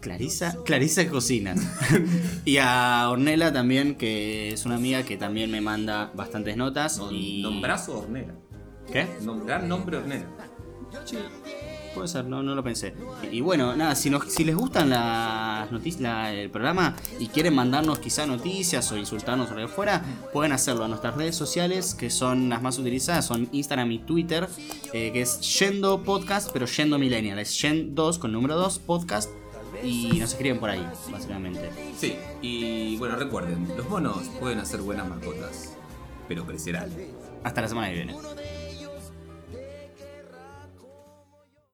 Clarisa, 0.00 0.56
Clarisa 0.64 1.06
cocina. 1.08 1.54
y 2.46 2.56
a 2.56 3.06
Ornella 3.10 3.52
también, 3.52 3.96
que 3.96 4.48
es 4.54 4.64
una 4.64 4.76
amiga 4.76 5.02
que 5.02 5.18
también 5.18 5.50
me 5.50 5.60
manda 5.60 6.10
bastantes 6.14 6.56
notas. 6.56 6.98
Nom- 6.98 7.12
y... 7.12 7.42
Nombrazo 7.42 7.98
Ornella. 7.98 8.34
¿Qué? 8.90 9.06
Nom- 9.22 9.44
gran 9.44 9.68
nombre 9.68 9.98
Ornella. 9.98 10.24
Sí, 11.04 11.18
puede 11.94 12.08
ser, 12.08 12.24
no, 12.26 12.42
no 12.42 12.54
lo 12.54 12.62
pensé. 12.62 12.94
Y, 13.30 13.40
bueno, 13.40 13.74
nada, 13.76 13.94
si, 13.94 14.10
nos- 14.10 14.32
si 14.32 14.44
les 14.44 14.54
gustan 14.56 14.90
las 14.90 15.70
noticias, 15.72 16.00
la- 16.02 16.32
el 16.32 16.50
programa 16.50 16.94
y 17.18 17.26
quieren 17.28 17.54
mandarnos 17.54 17.98
quizá 17.98 18.26
noticias 18.26 18.90
o 18.92 18.96
insultarnos 18.96 19.50
o 19.50 19.54
lo 19.54 19.66
que 19.66 19.72
fuera, 19.72 20.02
pueden 20.32 20.52
hacerlo 20.52 20.84
a 20.84 20.88
nuestras 20.88 21.16
redes 21.16 21.36
sociales, 21.36 21.94
que 21.94 22.10
son 22.10 22.48
las 22.48 22.62
más 22.62 22.78
utilizadas, 22.78 23.26
son 23.26 23.48
Instagram 23.52 23.90
y 23.92 23.98
Twitter, 24.00 24.48
eh, 24.92 25.10
que 25.12 25.22
es 25.22 25.40
Yendo 25.58 26.02
Podcast, 26.02 26.50
pero 26.52 26.66
Yendo 26.66 26.98
Millennial, 26.98 27.38
es 27.38 27.50
Yen2 27.62 28.18
con 28.18 28.32
número 28.32 28.56
2 28.56 28.78
podcast, 28.80 29.30
y 29.84 30.18
nos 30.18 30.30
escriben 30.32 30.58
por 30.60 30.68
ahí, 30.70 30.86
básicamente. 31.10 31.70
Sí, 31.98 32.16
y 32.42 32.96
bueno, 32.98 33.16
recuerden, 33.16 33.66
los 33.76 33.88
monos 33.88 34.18
pueden 34.38 34.58
hacer 34.58 34.80
buenas 34.80 35.08
mascotas, 35.08 35.74
pero 36.28 36.44
crecerán. 36.44 36.90
Hasta 37.44 37.62
la 37.62 37.68
semana 37.68 37.88
que 37.88 37.94
viene. 37.94 38.14